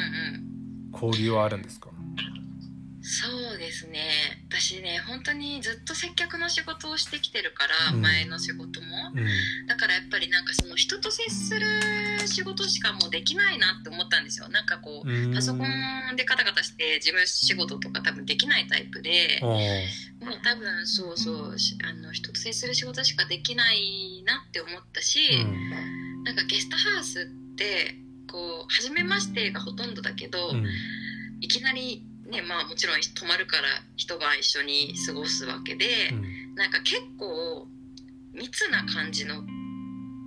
[0.89, 1.89] ん、交流はあるんですか？
[3.02, 4.00] そうですね。
[4.50, 11.66] 私ね本当にずっと接客の仕事をしてきてるから、うん、前の仕事も、うん、だからやっぱりなんかその人と接する
[12.30, 14.47] 仕事しかもうできないなって思ったんですよ。
[14.49, 19.39] なんかこうパソコンでカタカタして事務仕事とか多分できないタイプで。
[20.21, 27.95] もう多分そうそうあの人と接する仕事しかできないなって思ったし、うん、なんかゲストハウスって
[28.30, 30.51] こう初めましてがほとんどだけど、
[31.39, 33.63] いきなりねまあもちろん泊まるから
[33.95, 37.67] 一晩一緒に過ごすわけで、うん、なんか結構
[38.34, 39.43] 密な感じの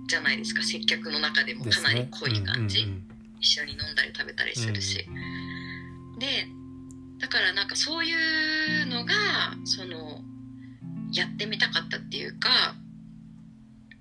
[0.07, 0.63] じゃないですか。
[0.63, 3.03] 接客の中でもかなり濃い感じ、ねうんうんうん、
[3.39, 6.27] 一緒に飲んだり食べたりするし、うん、で
[7.19, 8.13] だからなんかそうい
[8.83, 9.13] うのが
[9.65, 10.21] その
[11.11, 12.49] やってみたかったっていうか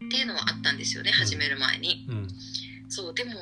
[0.04, 2.28] っていうのはあったんですよね、始める前に、うん、
[2.88, 3.32] そうでも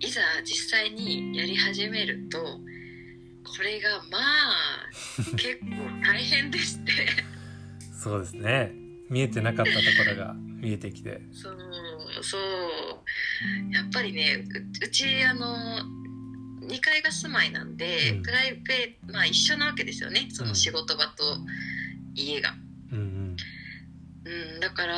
[0.00, 4.90] いざ実際にやり始めるとこれがまあ
[5.36, 5.66] 結構
[6.04, 6.92] 大変でして。
[7.92, 8.72] そうですね。
[9.10, 11.20] 見えてなかったところが見えてきて。
[11.32, 11.56] そう
[12.22, 13.72] そう。
[13.72, 14.44] やっぱりね
[14.82, 15.56] うちあの
[16.66, 21.24] 2階が住まいなんで、うん、プライベートまあ一緒なわけですよねその仕事場と
[22.14, 22.54] 家が。
[22.92, 24.94] うんうん、うん、だから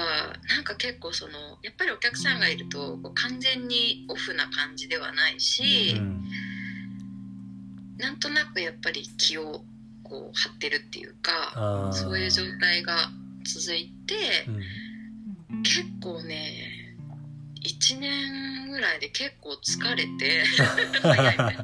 [0.49, 6.25] なんか結構そのやっぱりお客さんがいるとこう完全にオフな感じではないし、うん
[7.97, 9.62] なんとなくやっぱり気を
[10.03, 13.09] こう張ってるっていうかそういう状態が
[13.45, 14.14] 続いて、
[14.49, 14.61] うん。
[15.62, 16.74] 結構ね
[17.65, 20.45] 1年ぐらいで結構疲れて。
[21.03, 21.59] 早いね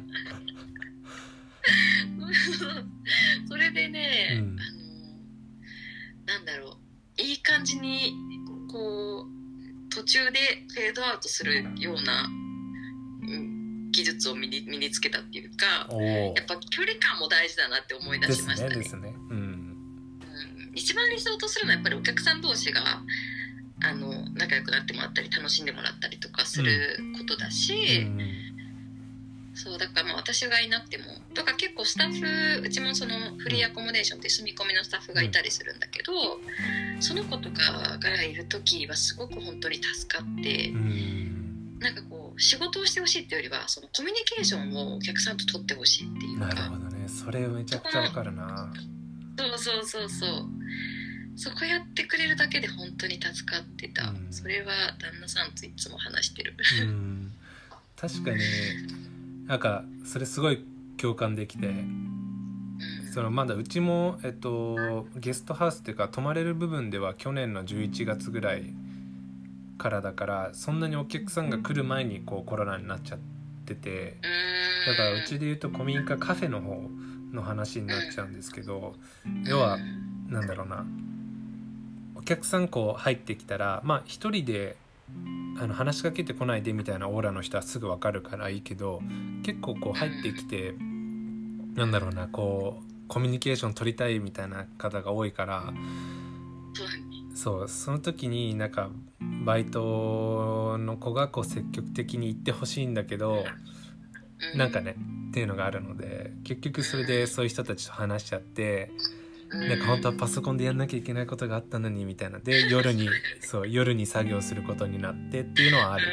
[3.47, 4.57] それでね、うん。
[4.59, 4.63] あ
[6.25, 6.77] のなんだろ
[7.17, 7.21] う。
[7.21, 8.13] いい感じに
[8.71, 10.39] こう途中で
[10.73, 18.75] フェードアウトするような、うん、技術を身に身につけたっていうかやっぱ距離感も大事だなって思い出しましたね。
[18.75, 19.13] ねですね。
[19.29, 19.37] うん。
[19.37, 20.71] うん。
[20.73, 23.03] 一番理想とするのはやっぱりお客さん同士が
[23.83, 28.19] あの仲良くなってもらったり楽しんでもらったりとかすることだし、うん
[29.53, 31.03] そうだからまあ私がいなくても
[31.33, 36.13] とか結構スタッフうちもそのフリーアコモデーションって住み込みのスタッフがいたりするんだけど、
[36.99, 41.77] その子とかがいる時はすごく本当に助かってう、ん。
[41.79, 47.07] なんかこう仕事をしてほしいっていうよりはそのコミュニケーションをお客さんと取ってほしいっていうなるかほどね。
[47.07, 48.71] それめちゃくちゃわかるな。
[49.37, 50.45] そうそうそうそう
[51.35, 54.27] そこやってくれるだけで本当に助かってた、うん。
[54.31, 56.53] それは旦那さんといつも話してる。
[56.83, 57.31] うん。
[57.95, 58.37] 確かに
[59.47, 60.65] なんかそれすごい
[60.97, 62.11] 共感できてうん。
[63.13, 68.73] そのまだうちも、えっと、ゲストハウスっていうか泊まれる部分では去年の11月ぐらい
[69.77, 73.19] からだからそんなにお客さんが来る前にこうコロナになっちゃっ
[73.65, 74.17] てて
[74.87, 76.87] だからうちで言うと古民家カフェの方
[77.33, 78.93] の話になっちゃうんですけど
[79.45, 79.77] 要は
[80.29, 80.85] なんだろうな
[82.21, 84.77] お客さんこう入ってきたらまあ一人で
[85.59, 89.01] あの話しかけてこないでみたいなオーラの人はすぐ分かるからいいけど
[89.43, 90.75] 結構こう入ってきて
[91.75, 95.73] なんだろうなこうコミュニケーション取りたいみたいな方が多いから
[97.33, 98.91] そうその時になんか
[99.43, 103.43] バイトの子がこう積極的に行ってほしいんだけど
[104.55, 104.95] なんかね
[105.29, 108.91] っていうのがあるので結局それでそういう人たちと話しちゃって
[109.53, 112.39] なんか本当はパソコンでやんなきゃいけないことがあったのにみたいな。
[112.39, 113.09] で夜に
[113.41, 116.07] そう夜に作業することになってっていうのはある。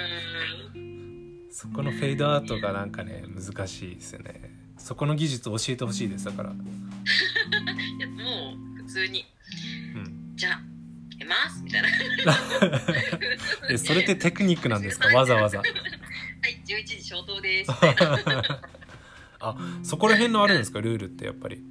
[1.51, 4.57] そこのフェードアウトがなんかね難しいですよね。
[4.77, 6.59] そこの技術教えてほしいですだから、うん。
[7.99, 9.25] いやもう普通に。
[9.97, 10.61] うん、じゃあ
[11.19, 11.89] 出ますみたいな。
[13.71, 15.09] えそれってテクニックなんですか？
[15.09, 15.59] わざわざ。
[15.59, 15.71] はい
[16.65, 17.71] 11時消灯です。
[19.41, 20.81] あそこら辺のあるんですか？
[20.81, 21.63] ルールってやっぱり、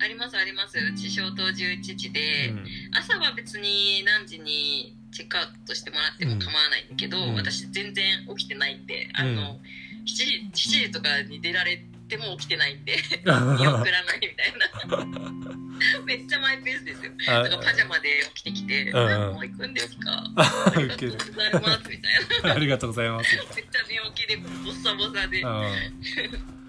[0.00, 0.78] ありますあります。
[0.78, 7.34] うち消灯11時うで、ん、朝は別に何時にチェックアウトしてもらっても構わないんだけど、うん。
[7.34, 9.60] 私全然起きてないんであの、
[10.04, 15.54] 7, 時7時とかに出られても起きてないんで 見送らないみたいな。
[16.04, 17.12] めっちゃマイペースですよ。
[17.28, 20.22] あだからパジャマで起きてきて「うんうんもう行くんですか?
[20.36, 22.54] 」ウありがとうございますみたいな。
[22.54, 23.36] ありがとうございます。
[23.36, 25.42] めっちゃ寝起きでボッサボサで。
[25.42, 26.63] うん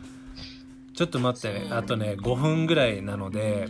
[0.96, 1.68] ちょっと待ってね。
[1.72, 3.68] あとね5分ぐらいなので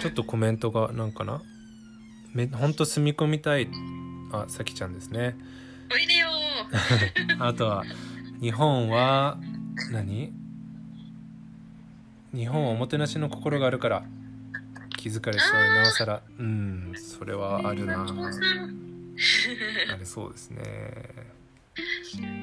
[0.00, 1.42] ちょっとコメントがなんかな？
[2.32, 3.68] めほんと住み込みたい。
[4.32, 5.36] あさきちゃんですね。
[5.92, 6.28] おいでよ
[7.40, 7.84] あとは
[8.40, 9.38] 日本は
[9.90, 10.32] 何？
[12.32, 14.04] 日本はおもてなしの心があるから
[14.96, 16.22] 気づかれそうなおさら。
[16.38, 18.02] うんそれはあるな。
[18.04, 18.06] あ
[19.98, 20.62] れそうですね。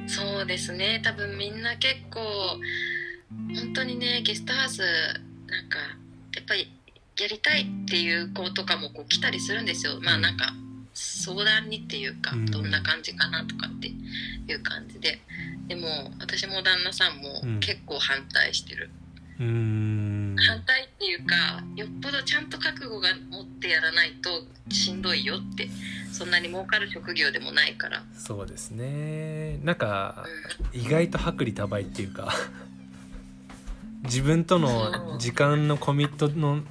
[0.08, 1.00] そうですね。
[1.04, 2.20] 多分みんな結構
[3.32, 5.80] 本当にねゲストハウスなんか
[6.36, 6.72] やっぱり
[7.20, 10.00] やりたいっていう子とかもこう来たりするんですよ。
[10.02, 10.54] まあなんか
[10.94, 12.46] 相談にっていうかうん。
[12.46, 15.20] どんな感じかなとかっていう感じで。
[15.68, 15.88] でも
[16.20, 17.60] 私も旦那さんもうん。
[17.60, 18.90] 結構反対してる、
[19.40, 20.36] うーん。
[20.38, 21.36] 反対っていうか
[21.76, 24.30] よっぽどちゃんと覚悟が持ってやらないと
[24.74, 25.70] しんどいよって。
[26.12, 29.60] そんなに儲かる職業でもないから、そうですね。
[29.64, 30.26] なんか
[30.74, 32.34] う意外と薄利多売っていうか
[34.08, 36.62] 自分との時間のコミットの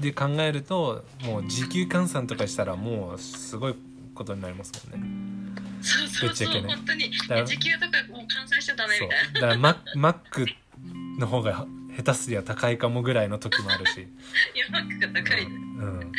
[0.00, 3.76] で考えるともう時給換算とかしたらもうすごい
[4.14, 5.06] ことになりますもんね。
[5.06, 6.74] ん、そうそうそうぶっちゃけね。
[6.74, 7.10] 本当に。
[7.46, 9.40] 時給とかもう換算しちゃダメそうみたいな。
[9.40, 10.46] だからママック
[11.18, 14.00] の方が下手すりゃ高いかもぐらいの時もあるし、
[14.54, 16.12] いやマックが高い、うん、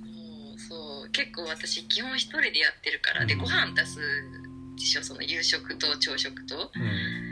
[0.00, 1.10] そうそう。
[1.10, 3.40] 結構私基本一人でやってるから、でうん。
[3.40, 3.98] ご飯出す
[4.76, 5.02] でしょ？
[5.02, 6.70] その夕食と朝食と。
[6.74, 7.29] うん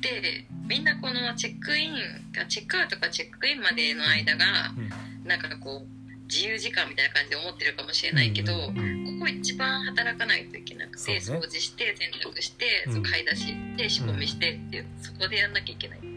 [0.00, 1.94] でみんなこのチェックイン
[2.32, 4.90] がチェックアウトかチェックインまでの間がうん。
[5.24, 8.72] なんかこう自由時間みたいな感じで思ってるかもしれないけど、こ
[9.20, 12.94] こ一番働かないといけなくて、掃除して洗濯して、うん。
[12.94, 15.98] そう買い出しして仕込みしてっていう、そこでやんなきゃいけない。
[15.98, 16.16] うん。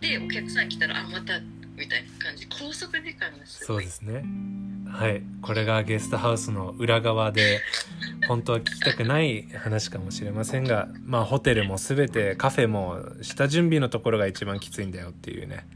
[0.00, 1.40] でお客さん来たら「あまた」
[1.80, 2.46] みたいな感じ。
[2.46, 4.22] こ拘束時間がそうですね。
[4.86, 5.22] はい。
[5.40, 7.62] これがゲストハウスの裏側で
[8.28, 15.66] 本当は聞きたくない話かもしれませんがまあホテルも全てカフェも下準備のところが一番きついんだよっていうね。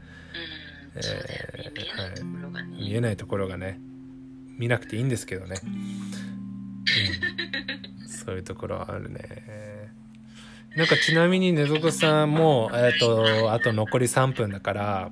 [0.95, 3.79] 見えないところがね、見えないところがね
[4.57, 5.59] 見なくていいんですけどね、
[8.01, 9.55] うん、 そういうところはあるね。
[10.77, 15.11] なんかちなみに寝床さんもえっ、とあと残り3分だから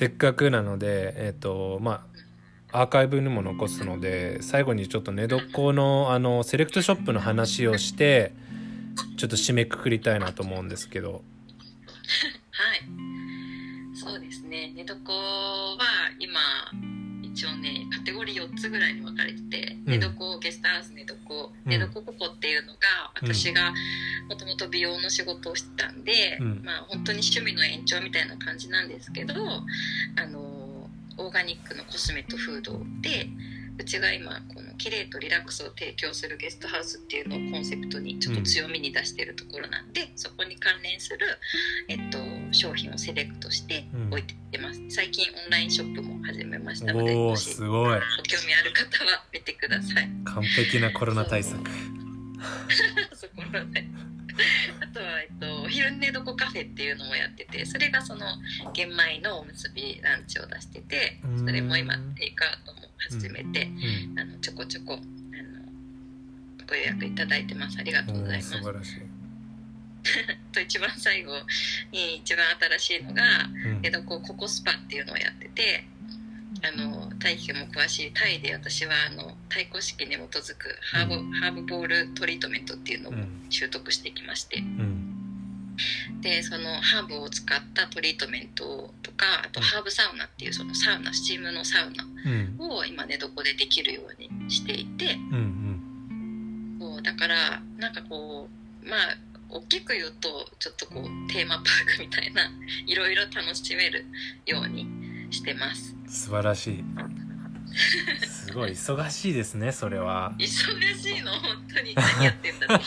[0.00, 2.06] せっかくなのでえっ、とま
[2.72, 8.32] あアーカイブにも残すので最後にちょっと寝床のあのセレクトショップの話をして
[9.18, 11.12] ちょっと締めくくりたいなと思うんですけど。
[11.12, 11.22] はい。
[13.94, 14.72] そうですね。
[14.74, 15.78] 寝床は
[16.18, 16.40] 今
[17.22, 19.59] 一応ねカテゴリー4つぐらいに分かれてて、
[19.90, 21.16] 寝床ゲストハウス寝床
[21.64, 22.78] 寝床ここっていうのが
[23.14, 23.72] 私が
[24.28, 26.62] もともと美容の仕事をしてたんで、うん。
[26.64, 30.88] まあ本当に趣味の延長みたいな感じなんですけどあの
[31.18, 33.28] オーガニックのコスメとフードで
[33.80, 41.26] うちが今この綺麗とリラックスを提供するゲストハウスっていうのをコンセプトにちょっと強みに出してるところなんで、そこに関連する、
[41.88, 42.18] えっと、
[42.52, 47.88] 商品をセレクトして置いてます、最近オンラインショップも始めましたのでおすごい。
[47.88, 50.10] ご興味ある方は見てください。
[50.24, 51.58] 完璧なコロナ対策。
[53.16, 53.86] そこまで
[54.80, 58.26] あとは、えっと、お昼寝床カフェっていうのもやっててそれがその
[58.72, 61.38] 玄米のおむすびランチを出しててうん。
[61.38, 63.70] それも今テイクアウトも始めて、
[64.12, 64.18] うん。
[64.18, 65.02] あのちょこちょこあの
[66.66, 67.78] ご予約いただいてます。
[67.78, 68.50] ありがとうございます。
[68.50, 69.00] 素晴らしい、
[70.52, 71.32] と一番最後
[71.92, 72.46] に一番
[72.78, 73.80] 新しいのがうん。
[73.82, 75.84] 江戸コココスパっていうのをやってて
[76.62, 83.46] あの大気も詳しいタイで私はあのタイ古式に基づくハーブ,、ハーブボールトリートメントっていうのをうん。
[83.50, 84.99] 習得してきまして、うん
[86.20, 92.56] でそのハーブを使ったトリートメントとかあとハーブサウナっていうそのサウナスチームのサウナうん。
[92.58, 98.48] を今寝床でできるようにしていてうんそうだからなんかこ
[98.84, 98.98] うまあ
[99.48, 100.28] 大きく言うと
[100.58, 102.50] ちょっとこうテーマパークみたいな
[102.86, 104.04] いろいろ楽しめる
[104.46, 104.86] ように
[105.30, 105.94] してます。
[105.94, 106.84] うん素晴らしい
[107.74, 110.34] すごい忙しいですねそれは。
[110.38, 111.32] 忙しいの？
[111.32, 111.94] 本当に。
[111.94, 112.84] 何やってんだろうこ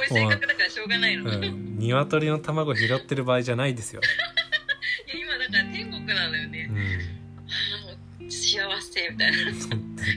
[0.00, 1.78] ういう性格だからしょうがないの、いやうん。
[1.78, 4.00] 鶏の卵拾ってる場合じゃないですよ、
[5.14, 6.68] 今だから天国なのよね。
[6.70, 9.36] うん、ああもう幸せみたいな。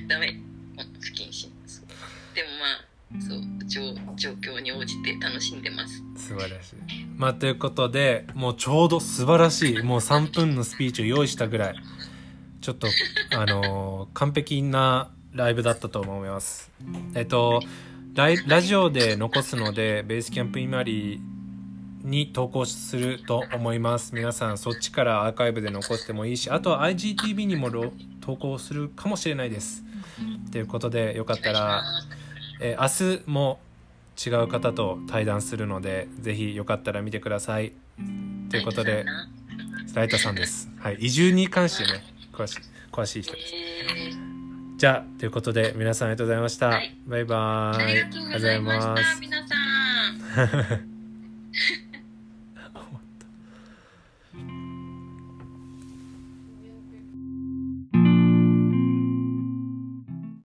[0.08, 0.40] ダメ。
[1.00, 1.52] 不謹慎
[2.34, 3.82] でもまあそう状
[4.16, 6.04] 状況に応じて楽しんでます。
[6.18, 6.76] 素晴らしい。
[7.16, 11.76] まあということでもうちょうど素晴らしいもう3分のスピーチを用意したぐらい
[12.66, 12.88] ちょっと
[13.38, 16.72] あのー完璧なライブだったと思います。
[17.14, 17.62] えっと
[18.16, 21.22] ライラジオで残すのでベースキャンプイマリ
[22.02, 24.16] に投稿すると思います。
[24.16, 27.92] 皆さんそっちからアーカイブで残してもいいしあとは IGTV にもろ
[28.22, 29.84] 投稿するかもしれないです。
[30.52, 31.84] ということでよかったら
[32.62, 33.60] えー明日も
[34.26, 37.74] 違う方と対談するのでぜひよかったら見てください。
[38.50, 39.06] ということで
[39.94, 40.72] ライトさんです。
[40.80, 42.58] はい移住に関してね詳しい
[42.92, 43.54] 詳しい人です。
[43.56, 44.36] えー
[44.78, 46.94] じゃあということで皆さんありがとうございました、はい。
[47.08, 47.84] バイバーイ。
[47.84, 49.20] ありがとうございました。
[49.22, 49.56] 皆さ
[50.76, 50.92] ん